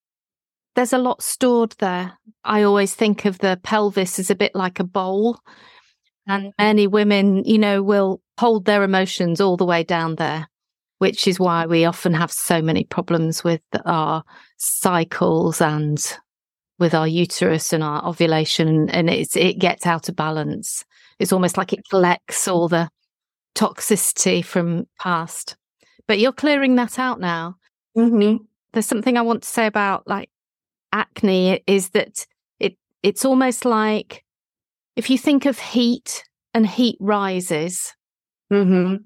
there's 0.76 0.94
a 0.94 0.98
lot 0.98 1.24
stored 1.24 1.76
there. 1.80 2.14
I 2.44 2.64
always 2.64 2.94
think 2.94 3.26
of 3.26 3.40
the 3.40 3.60
pelvis 3.64 4.20
as 4.20 4.30
a 4.30 4.36
bit 4.36 4.54
like 4.56 4.80
a 4.80 4.84
bowl. 4.84 5.40
And 6.28 6.54
many 6.58 6.88
women, 6.88 7.44
you 7.46 7.58
know, 7.58 7.84
will 7.84 8.22
hold 8.40 8.66
their 8.66 8.84
emotions 8.84 9.40
all 9.40 9.58
the 9.58 9.66
way 9.66 9.84
down 9.84 10.16
there, 10.16 10.48
which 11.00 11.28
is 11.28 11.40
why 11.40 11.66
we 11.66 11.86
often 11.86 12.14
have 12.14 12.32
so 12.32 12.62
many 12.62 12.84
problems 12.86 13.44
with 13.44 13.62
our 13.86 14.24
cycles 14.58 15.62
and 15.62 16.18
with 16.80 16.94
our 16.94 17.08
uterus 17.08 17.74
and 17.74 17.84
our 17.84 18.06
ovulation. 18.06 18.90
And 18.90 19.10
it's, 19.10 19.36
it 19.36 19.60
gets 19.60 19.86
out 19.86 20.10
of 20.10 20.16
balance. 20.16 20.86
It's 21.20 21.32
almost 21.32 21.58
like 21.58 21.74
it 21.74 21.88
collects 21.90 22.48
all 22.48 22.68
the 22.68 22.90
toxicity 23.56 24.44
from 24.44 24.86
past. 25.00 25.56
But 26.08 26.20
you're 26.20 26.34
clearing 26.34 26.76
that 26.76 27.00
out 27.00 27.20
now. 27.20 27.56
Mm-hmm. 27.98 28.44
There's 28.74 28.86
something 28.86 29.18
I 29.18 29.22
want 29.22 29.44
to 29.44 29.50
say 29.50 29.66
about 29.66 30.04
like 30.06 30.30
acne 30.92 31.62
is 31.66 31.90
that 31.90 32.26
it 32.60 32.78
it's 33.04 33.26
almost 33.26 33.66
like 33.66 34.24
if 34.96 35.10
you 35.10 35.18
think 35.18 35.46
of 35.46 35.58
heat 35.60 36.24
and 36.54 36.68
heat 36.68 36.98
rises. 37.00 37.94
Mm-hmm. 38.52 38.98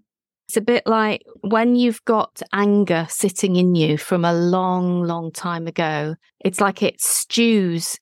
It's 0.50 0.58
a 0.58 0.62
bit 0.62 0.88
like 0.88 1.22
when 1.42 1.76
you've 1.76 2.04
got 2.06 2.42
anger 2.54 3.06
sitting 3.08 3.56
in 3.56 3.76
you 3.76 4.00
from 4.00 4.26
a 4.26 4.34
long, 4.34 5.04
long 5.04 5.32
time 5.32 5.68
ago. 5.68 6.16
It's 6.40 6.60
like 6.60 6.82
it 6.82 7.00
stews, 7.00 8.00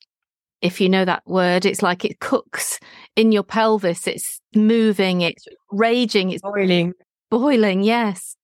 if 0.62 0.80
you 0.80 0.88
know 0.88 1.04
that 1.04 1.24
word. 1.26 1.66
It's 1.66 1.82
like 1.82 2.06
it 2.06 2.22
cooks 2.22 2.80
in 3.18 3.34
your 3.34 3.44
pelvis. 3.44 4.08
It's 4.08 4.40
moving, 4.56 5.20
it's 5.20 5.46
raging, 5.74 6.32
it's 6.32 6.42
boiling. 6.42 6.94
Boiling, 7.30 7.84
yes 7.84 8.38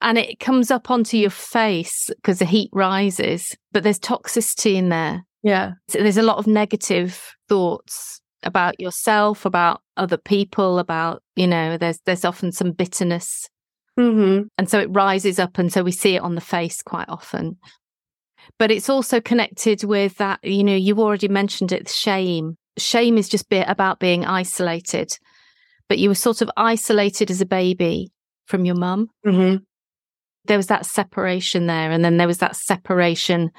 and 0.00 0.18
it 0.18 0.38
comes 0.40 0.70
up 0.70 0.90
onto 0.90 1.16
your 1.16 1.30
face 1.30 2.10
because 2.16 2.40
the 2.40 2.44
heat 2.44 2.70
rises, 2.72 3.56
but 3.70 3.84
there's 3.84 4.00
toxicity 4.00 4.74
in 4.74 4.88
there. 4.88 5.24
Yeah. 5.42 5.72
So 5.88 5.98
there's 5.98 6.16
a 6.16 6.22
lot 6.22 6.38
of 6.38 6.46
negative 6.48 7.34
thoughts 7.48 8.21
about 8.42 8.80
yourself, 8.80 9.44
about 9.44 9.80
other 9.96 10.16
people, 10.16 10.78
about, 10.78 11.22
you 11.36 11.46
know, 11.46 11.76
there's 11.76 11.98
there's 12.04 12.24
often 12.24 12.52
some 12.52 12.72
bitterness. 12.72 13.48
Mm-hmm. 13.98 14.46
And 14.56 14.70
so 14.70 14.80
it 14.80 14.88
rises 14.90 15.38
up 15.38 15.58
and 15.58 15.72
so 15.72 15.82
we 15.82 15.92
see 15.92 16.16
it 16.16 16.22
on 16.22 16.34
the 16.34 16.40
face 16.40 16.82
quite 16.82 17.08
often. 17.08 17.58
But 18.58 18.70
it's 18.70 18.88
also 18.88 19.20
connected 19.20 19.84
with 19.84 20.16
that, 20.16 20.40
you 20.42 20.64
know, 20.64 20.74
you 20.74 20.98
already 20.98 21.28
mentioned 21.28 21.72
it, 21.72 21.88
shame. 21.88 22.56
Shame 22.78 23.18
is 23.18 23.28
just 23.28 23.48
bit 23.48 23.68
about 23.68 24.00
being 24.00 24.24
isolated. 24.24 25.16
But 25.88 25.98
you 25.98 26.08
were 26.08 26.14
sort 26.14 26.40
of 26.40 26.50
isolated 26.56 27.30
as 27.30 27.40
a 27.40 27.46
baby 27.46 28.10
from 28.46 28.64
your 28.64 28.76
mum. 28.76 29.08
Mm-hmm 29.26 29.62
there 30.46 30.56
was 30.56 30.66
that 30.68 30.86
separation 30.86 31.66
there. 31.66 31.90
And 31.90 32.04
then 32.04 32.16
there 32.16 32.26
was 32.26 32.38
that 32.38 32.56
separation 32.56 33.50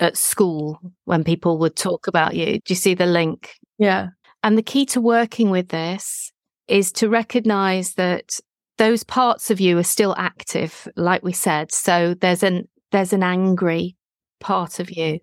at 0.00 0.16
school 0.16 0.78
when 1.04 1.24
people 1.24 1.58
would 1.58 1.76
talk 1.76 2.06
about 2.06 2.34
you. 2.34 2.54
Do 2.54 2.60
you 2.68 2.74
see 2.74 2.94
the 2.94 3.06
link? 3.06 3.54
Yeah. 3.78 4.08
And 4.42 4.58
the 4.58 4.62
key 4.62 4.86
to 4.86 5.00
working 5.00 5.50
with 5.50 5.68
this 5.68 6.32
is 6.68 6.92
to 6.92 7.08
recognize 7.08 7.94
that 7.94 8.40
those 8.78 9.04
parts 9.04 9.50
of 9.50 9.60
you 9.60 9.78
are 9.78 9.84
still 9.84 10.14
active, 10.18 10.88
like 10.96 11.22
we 11.22 11.32
said. 11.32 11.70
So 11.70 12.14
there's 12.14 12.42
an 12.42 12.68
there's 12.90 13.12
an 13.12 13.22
angry 13.22 13.96
part 14.40 14.80
of 14.80 14.90
you. 14.90 15.20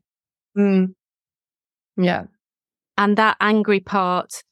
Mm. 0.57 0.93
Yeah. 1.97 2.25
And 2.97 3.17
that 3.17 3.37
angry 3.39 3.79
part, 3.79 4.43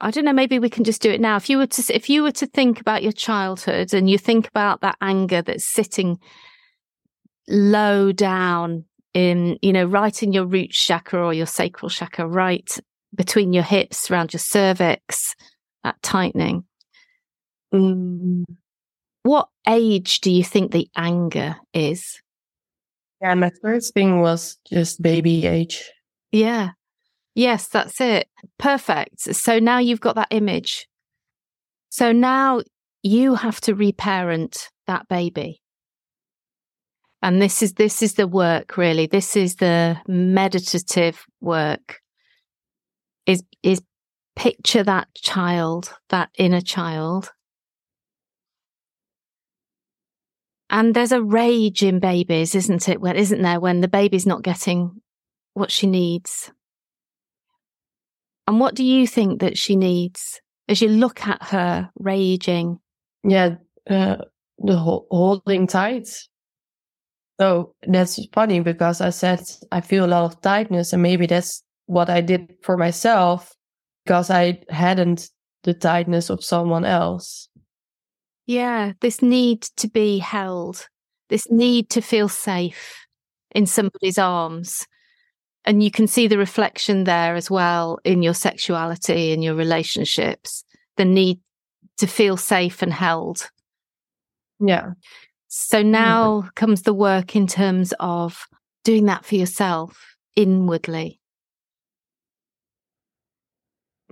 I 0.00 0.10
don't 0.10 0.24
know, 0.24 0.32
maybe 0.32 0.58
we 0.58 0.70
can 0.70 0.84
just 0.84 1.02
do 1.02 1.10
it 1.10 1.20
now. 1.20 1.36
If 1.36 1.50
you 1.50 1.58
were 1.58 1.66
to 1.66 1.94
if 1.94 2.08
you 2.08 2.22
were 2.22 2.32
to 2.32 2.46
think 2.46 2.80
about 2.80 3.02
your 3.02 3.12
childhood 3.12 3.94
and 3.94 4.08
you 4.08 4.18
think 4.18 4.48
about 4.48 4.80
that 4.82 4.96
anger 5.00 5.42
that's 5.42 5.66
sitting 5.66 6.18
low 7.48 8.12
down 8.12 8.84
in, 9.16 9.58
you 9.62 9.72
know, 9.72 9.86
right 9.86 10.22
in 10.22 10.34
your 10.34 10.44
root 10.44 10.72
chakra 10.72 11.24
or 11.24 11.32
your 11.32 11.46
sacral 11.46 11.88
chakra, 11.88 12.28
right 12.28 12.70
between 13.14 13.54
your 13.54 13.62
hips, 13.62 14.10
around 14.10 14.34
your 14.34 14.40
cervix, 14.40 15.34
that 15.82 15.96
tightening. 16.02 16.64
Mm. 17.72 18.44
What 19.22 19.48
age 19.66 20.20
do 20.20 20.30
you 20.30 20.44
think 20.44 20.70
the 20.70 20.90
anger 20.94 21.56
is? 21.72 22.20
Yeah, 23.22 23.32
my 23.34 23.50
first 23.62 23.94
thing 23.94 24.20
was 24.20 24.58
just 24.68 25.00
baby 25.00 25.46
age. 25.46 25.82
Yeah. 26.30 26.72
Yes, 27.34 27.68
that's 27.68 27.98
it. 28.02 28.28
Perfect. 28.58 29.34
So 29.34 29.58
now 29.58 29.78
you've 29.78 30.02
got 30.02 30.16
that 30.16 30.28
image. 30.30 30.86
So 31.88 32.12
now 32.12 32.60
you 33.02 33.34
have 33.34 33.62
to 33.62 33.74
reparent 33.74 34.68
that 34.86 35.08
baby. 35.08 35.62
And 37.26 37.42
this 37.42 37.60
is 37.60 37.72
this 37.72 38.04
is 38.04 38.14
the 38.14 38.28
work 38.28 38.76
really. 38.76 39.08
This 39.08 39.34
is 39.34 39.56
the 39.56 39.96
meditative 40.06 41.26
work. 41.40 41.98
Is 43.26 43.42
is 43.64 43.82
picture 44.36 44.84
that 44.84 45.08
child, 45.16 45.92
that 46.10 46.30
inner 46.38 46.60
child. 46.60 47.32
And 50.70 50.94
there's 50.94 51.10
a 51.10 51.20
rage 51.20 51.82
in 51.82 51.98
babies, 51.98 52.54
isn't 52.54 52.88
it? 52.88 53.00
When 53.00 53.16
isn't 53.16 53.42
there 53.42 53.58
when 53.58 53.80
the 53.80 53.88
baby's 53.88 54.24
not 54.24 54.44
getting 54.44 55.02
what 55.54 55.72
she 55.72 55.88
needs? 55.88 56.52
And 58.46 58.60
what 58.60 58.76
do 58.76 58.84
you 58.84 59.04
think 59.04 59.40
that 59.40 59.58
she 59.58 59.74
needs 59.74 60.40
as 60.68 60.80
you 60.80 60.90
look 60.90 61.26
at 61.26 61.42
her 61.42 61.90
raging? 61.98 62.78
Yeah, 63.24 63.56
uh, 63.90 64.18
the 64.58 64.76
holding 64.76 65.66
tight. 65.66 66.08
So 67.38 67.74
that's 67.86 68.18
funny 68.32 68.60
because 68.60 69.00
I 69.00 69.10
said 69.10 69.40
I 69.70 69.80
feel 69.80 70.06
a 70.06 70.08
lot 70.08 70.24
of 70.24 70.40
tightness, 70.40 70.92
and 70.92 71.02
maybe 71.02 71.26
that's 71.26 71.62
what 71.86 72.08
I 72.08 72.20
did 72.20 72.54
for 72.62 72.76
myself 72.76 73.52
because 74.04 74.30
I 74.30 74.62
hadn't 74.70 75.28
the 75.64 75.74
tightness 75.74 76.30
of 76.30 76.42
someone 76.42 76.84
else. 76.84 77.48
Yeah, 78.46 78.92
this 79.00 79.20
need 79.20 79.62
to 79.76 79.88
be 79.88 80.18
held, 80.18 80.86
this 81.28 81.50
need 81.50 81.90
to 81.90 82.00
feel 82.00 82.28
safe 82.28 83.06
in 83.50 83.66
somebody's 83.66 84.18
arms. 84.18 84.86
And 85.64 85.82
you 85.82 85.90
can 85.90 86.06
see 86.06 86.28
the 86.28 86.38
reflection 86.38 87.04
there 87.04 87.34
as 87.34 87.50
well 87.50 87.98
in 88.04 88.22
your 88.22 88.34
sexuality, 88.34 89.32
in 89.32 89.42
your 89.42 89.56
relationships, 89.56 90.64
the 90.96 91.04
need 91.04 91.40
to 91.98 92.06
feel 92.06 92.36
safe 92.36 92.82
and 92.82 92.92
held. 92.92 93.50
Yeah. 94.60 94.90
So 95.48 95.82
mm. 95.82 95.86
now 95.86 96.42
yeah. 96.44 96.50
comes 96.54 96.82
the 96.82 96.94
work 96.94 97.36
in 97.36 97.46
terms 97.46 97.92
of 98.00 98.46
doing 98.84 99.06
that 99.06 99.24
for 99.24 99.36
yourself 99.36 100.16
inwardly. 100.34 101.20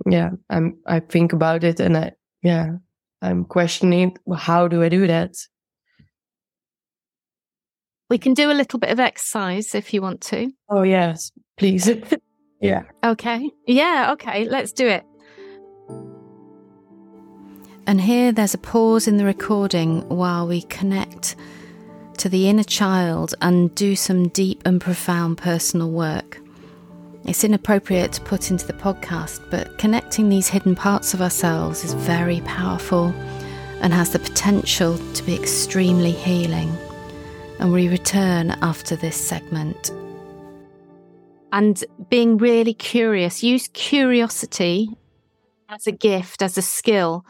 Yeah, 0.05 0.31
I'm 0.49 0.77
I 0.85 0.99
think 0.99 1.33
about 1.33 1.63
it 1.63 1.79
and 1.79 1.97
I 1.97 2.11
yeah, 2.43 2.73
I'm 3.21 3.45
questioning 3.45 4.17
how 4.35 4.67
do 4.67 4.83
I 4.83 4.89
do 4.89 5.07
that? 5.07 5.35
We 8.09 8.19
can 8.19 8.33
do 8.33 8.51
a 8.51 8.53
little 8.53 8.77
bit 8.77 8.91
of 8.91 8.99
exercise 8.99 9.73
if 9.73 9.93
you 9.93 10.01
want 10.01 10.21
to. 10.21 10.51
Oh, 10.69 10.83
yes, 10.83 11.31
please. 11.57 11.89
yeah. 12.61 12.83
Okay. 13.03 13.49
Yeah, 13.65 14.11
okay, 14.13 14.47
let's 14.47 14.73
do 14.73 14.87
it. 14.87 15.03
And 17.87 18.01
here 18.01 18.31
there's 18.31 18.55
a 18.55 18.59
pause 18.59 19.07
in 19.07 19.17
the 19.17 19.25
recording 19.25 20.07
while 20.09 20.47
we 20.47 20.63
connect 20.63 21.35
to 22.17 22.29
the 22.29 22.49
inner 22.49 22.63
child 22.63 23.35
and 23.41 23.73
do 23.75 23.95
some 23.95 24.29
deep 24.29 24.63
and 24.65 24.81
profound 24.81 25.37
personal 25.37 25.91
work. 25.91 26.41
It's 27.25 27.43
inappropriate 27.43 28.13
to 28.13 28.21
put 28.21 28.49
into 28.49 28.65
the 28.65 28.73
podcast, 28.73 29.39
but 29.51 29.77
connecting 29.77 30.29
these 30.29 30.47
hidden 30.47 30.75
parts 30.75 31.13
of 31.13 31.21
ourselves 31.21 31.83
is 31.83 31.93
very 31.93 32.41
powerful 32.41 33.13
and 33.81 33.93
has 33.93 34.11
the 34.11 34.19
potential 34.19 34.97
to 35.13 35.23
be 35.23 35.35
extremely 35.35 36.11
healing. 36.11 36.75
And 37.59 37.71
we 37.71 37.87
return 37.87 38.51
after 38.63 38.95
this 38.95 39.15
segment. 39.15 39.91
And 41.51 41.83
being 42.09 42.37
really 42.37 42.73
curious, 42.73 43.43
use 43.43 43.67
curiosity 43.69 44.89
as 45.69 45.85
a 45.85 45.91
gift, 45.91 46.41
as 46.41 46.57
a 46.57 46.63
skill, 46.63 47.25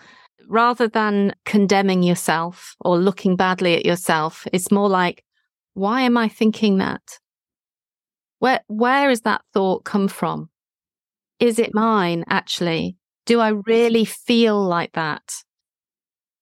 rather 0.47 0.87
than 0.87 1.35
condemning 1.45 2.03
yourself 2.03 2.75
or 2.79 2.97
looking 2.97 3.35
badly 3.35 3.75
at 3.75 3.85
yourself. 3.85 4.47
It's 4.53 4.71
more 4.71 4.89
like, 4.89 5.23
why 5.73 6.01
am 6.01 6.17
I 6.17 6.27
thinking 6.27 6.77
that? 6.77 7.19
Where 8.39 8.61
where 8.67 9.09
has 9.09 9.21
that 9.21 9.41
thought 9.53 9.85
come 9.85 10.07
from? 10.07 10.49
Is 11.39 11.59
it 11.59 11.73
mine 11.73 12.23
actually? 12.29 12.97
Do 13.25 13.39
I 13.39 13.49
really 13.49 14.05
feel 14.05 14.61
like 14.61 14.93
that? 14.93 15.33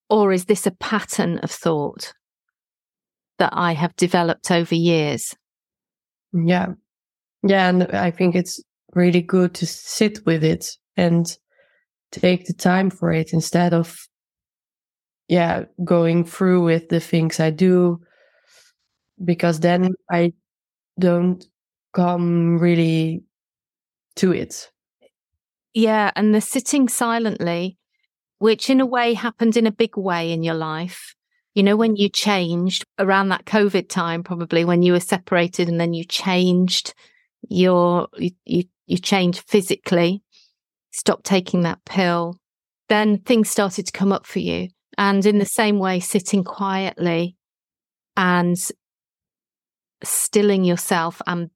Or 0.10 0.32
is 0.32 0.46
this 0.46 0.68
a 0.68 0.72
pattern 0.72 1.40
of 1.40 1.50
thought 1.50 2.14
that 3.40 3.54
I 3.54 3.74
have 3.74 3.96
developed 3.96 4.52
over 4.52 4.76
years? 4.76 5.36
Yeah. 6.34 6.74
Yeah. 7.42 7.70
And 7.70 7.84
I 7.84 8.12
think 8.12 8.36
it's 8.36 8.62
really 8.94 9.22
good 9.22 9.54
to 9.56 9.66
sit 9.66 10.26
with 10.26 10.44
it 10.44 10.68
and 10.98 11.36
take 12.20 12.46
the 12.46 12.54
time 12.54 12.90
for 12.90 13.12
it 13.12 13.34
instead 13.34 13.74
of, 13.74 13.98
yeah, 15.28 15.64
going 15.84 16.26
through 16.26 16.64
with 16.64 16.90
the 16.90 17.00
things 17.00 17.40
I 17.40 17.50
do. 17.50 18.02
Because 19.24 19.60
then 19.60 19.94
I 20.12 20.34
don't 21.00 21.46
come 21.94 22.58
really 22.58 23.24
to 24.16 24.32
it. 24.32 24.72
Yeah. 25.74 26.12
And 26.16 26.34
the 26.34 26.42
sitting 26.42 26.88
silently, 26.90 27.78
which 28.40 28.70
in 28.70 28.82
a 28.82 28.86
way 28.86 29.14
happened 29.14 29.56
in 29.56 29.68
a 29.68 29.72
big 29.72 29.96
way 29.96 30.32
in 30.32 30.44
your 30.44 30.56
life. 30.56 31.16
You 31.54 31.62
know, 31.62 31.78
when 31.78 31.96
you 31.96 32.10
changed 32.10 32.84
around 32.98 33.30
that 33.30 33.46
COVID 33.46 33.88
time, 33.88 34.24
probably 34.24 34.66
when 34.66 34.82
you 34.82 34.94
were 34.94 35.00
separated 35.00 35.70
and 35.70 35.80
then 35.80 35.94
you 35.94 36.04
changed 36.04 36.96
your, 37.48 38.08
you, 38.18 38.32
you, 38.46 38.64
you 38.88 38.98
changed 38.98 39.44
physically, 39.48 40.23
stopped 40.94 41.26
taking 41.26 41.64
that 41.64 41.84
pill, 41.86 42.38
then 42.88 43.18
things 43.18 43.50
started 43.50 43.86
to 43.88 43.92
come 43.92 44.14
up 44.14 44.26
for 44.26 44.40
you. 44.40 44.70
And 44.98 45.26
in 45.26 45.40
the 45.40 45.46
same 45.46 45.80
way, 45.80 46.00
sitting 46.00 46.44
quietly 46.44 47.36
and 48.16 48.56
stilling 50.04 50.64
yourself 50.64 51.22
and 51.26 51.50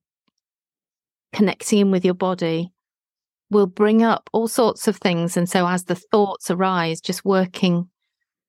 connecting 1.33 1.79
in 1.79 1.91
with 1.91 2.03
your 2.03 2.15
body 2.15 2.71
will 3.51 3.67
bring 3.67 4.03
up 4.03 4.29
all 4.33 4.47
sorts 4.47 4.87
of 4.87 4.97
things. 4.97 5.37
And 5.37 5.47
so 5.47 5.67
as 5.67 5.83
the 5.83 5.95
thoughts 5.95 6.49
arise, 6.49 6.99
just 6.99 7.23
working, 7.23 7.89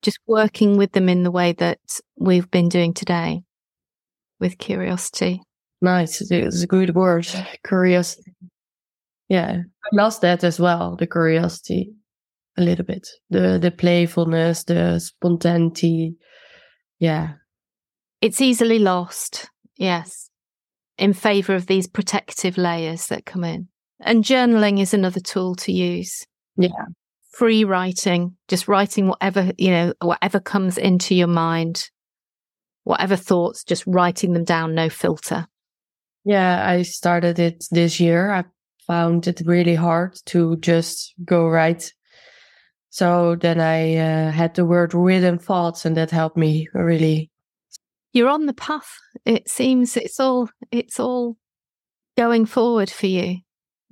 just 0.03 0.19
working 0.27 0.79
with 0.79 0.93
them 0.93 1.09
in 1.09 1.23
the 1.23 1.31
way 1.31 1.53
that 1.53 1.79
we've 2.17 2.51
been 2.51 2.69
doing 2.69 2.95
today 2.95 3.43
with 4.41 4.57
curiosity. 4.59 5.43
Nice. 5.83 6.21
It's 6.21 6.63
a 6.63 6.67
good 6.67 6.95
word. 6.95 7.29
Curiosity. 7.67 8.33
Yeah. 9.29 9.59
I 9.85 9.89
lost 9.97 10.23
that 10.23 10.45
as 10.45 10.59
well, 10.59 10.97
the 10.97 11.07
curiosity 11.07 11.93
a 12.57 12.63
little 12.63 12.85
bit. 12.85 13.07
The 13.31 13.59
the 13.61 13.71
playfulness, 13.71 14.65
the 14.65 14.99
spontaneity. 14.99 16.17
Yeah. 16.99 17.35
It's 18.21 18.41
easily 18.41 18.79
lost. 18.79 19.49
Yes 19.77 20.29
in 20.99 21.13
favor 21.13 21.55
of 21.55 21.67
these 21.67 21.87
protective 21.87 22.59
layers 22.59 23.07
that 23.07 23.25
come 23.25 23.45
in. 23.45 23.69
And 24.01 24.25
journaling 24.25 24.81
is 24.81 24.93
another 24.93 25.21
tool 25.21 25.55
to 25.57 25.73
use. 25.73 26.27
Yeah. 26.57 26.71
Free 27.31 27.65
writing, 27.65 28.37
just 28.49 28.67
writing 28.67 29.07
whatever, 29.07 29.53
you 29.57 29.71
know, 29.71 29.95
whatever 30.03 30.41
comes 30.41 30.77
into 30.77 31.15
your 31.15 31.29
mind, 31.29 31.89
whatever 32.83 33.15
thoughts, 33.15 33.63
just 33.63 33.85
writing 33.87 34.33
them 34.33 34.45
down, 34.45 34.75
no 34.75 34.89
filter. 34.89 35.47
Yeah, 36.25 36.69
I 36.69 36.83
started 36.83 37.39
it 37.39 37.65
this 37.71 38.01
year. 38.01 38.31
I 38.31 38.45
found 38.89 39.29
it 39.29 39.43
really 39.45 39.77
hard 39.77 40.19
to 40.27 40.57
just 40.57 41.15
go 41.25 41.47
right. 41.47 41.93
So 42.91 43.37
then 43.37 43.61
I 43.61 43.95
uh, 43.97 44.31
had 44.33 44.55
the 44.55 44.65
word 44.65 44.95
rhythm 44.95 45.39
thoughts, 45.39 45.85
and 45.85 45.97
that 45.97 46.11
helped 46.11 46.37
me 46.37 46.67
really 46.75 47.31
you're 48.13 48.29
on 48.29 48.47
the 48.47 48.55
path. 48.55 48.99
It 49.25 49.49
seems 49.49 49.97
it's 49.97 50.21
all 50.21 50.51
it's 50.73 50.99
all 50.99 51.37
going 52.17 52.47
forward 52.47 52.91
for 52.91 53.07
you. 53.07 53.37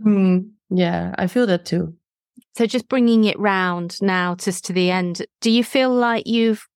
Mm, 0.05 0.51
yeah, 0.71 1.15
I 1.17 1.27
feel 1.27 1.47
that 1.47 1.65
too. 1.65 1.95
So 2.57 2.67
just 2.67 2.89
bringing 2.89 3.25
it 3.25 3.39
round 3.39 4.01
now, 4.01 4.35
just 4.35 4.65
to 4.67 4.73
the 4.73 4.91
end. 4.91 5.25
Do 5.41 5.51
you 5.51 5.63
feel 5.63 5.95
like 5.95 6.27
you've 6.27 6.67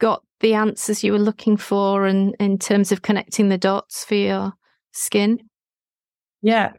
got 0.00 0.22
the 0.40 0.54
answers 0.54 1.04
you 1.04 1.12
were 1.12 1.18
looking 1.18 1.56
for 1.56 2.06
and 2.06 2.34
in 2.40 2.58
terms 2.58 2.92
of 2.92 3.02
connecting 3.02 3.48
the 3.48 3.58
dots 3.58 4.04
for 4.04 4.16
your 4.16 4.52
skin? 4.92 5.38
Yeah, 6.42 6.72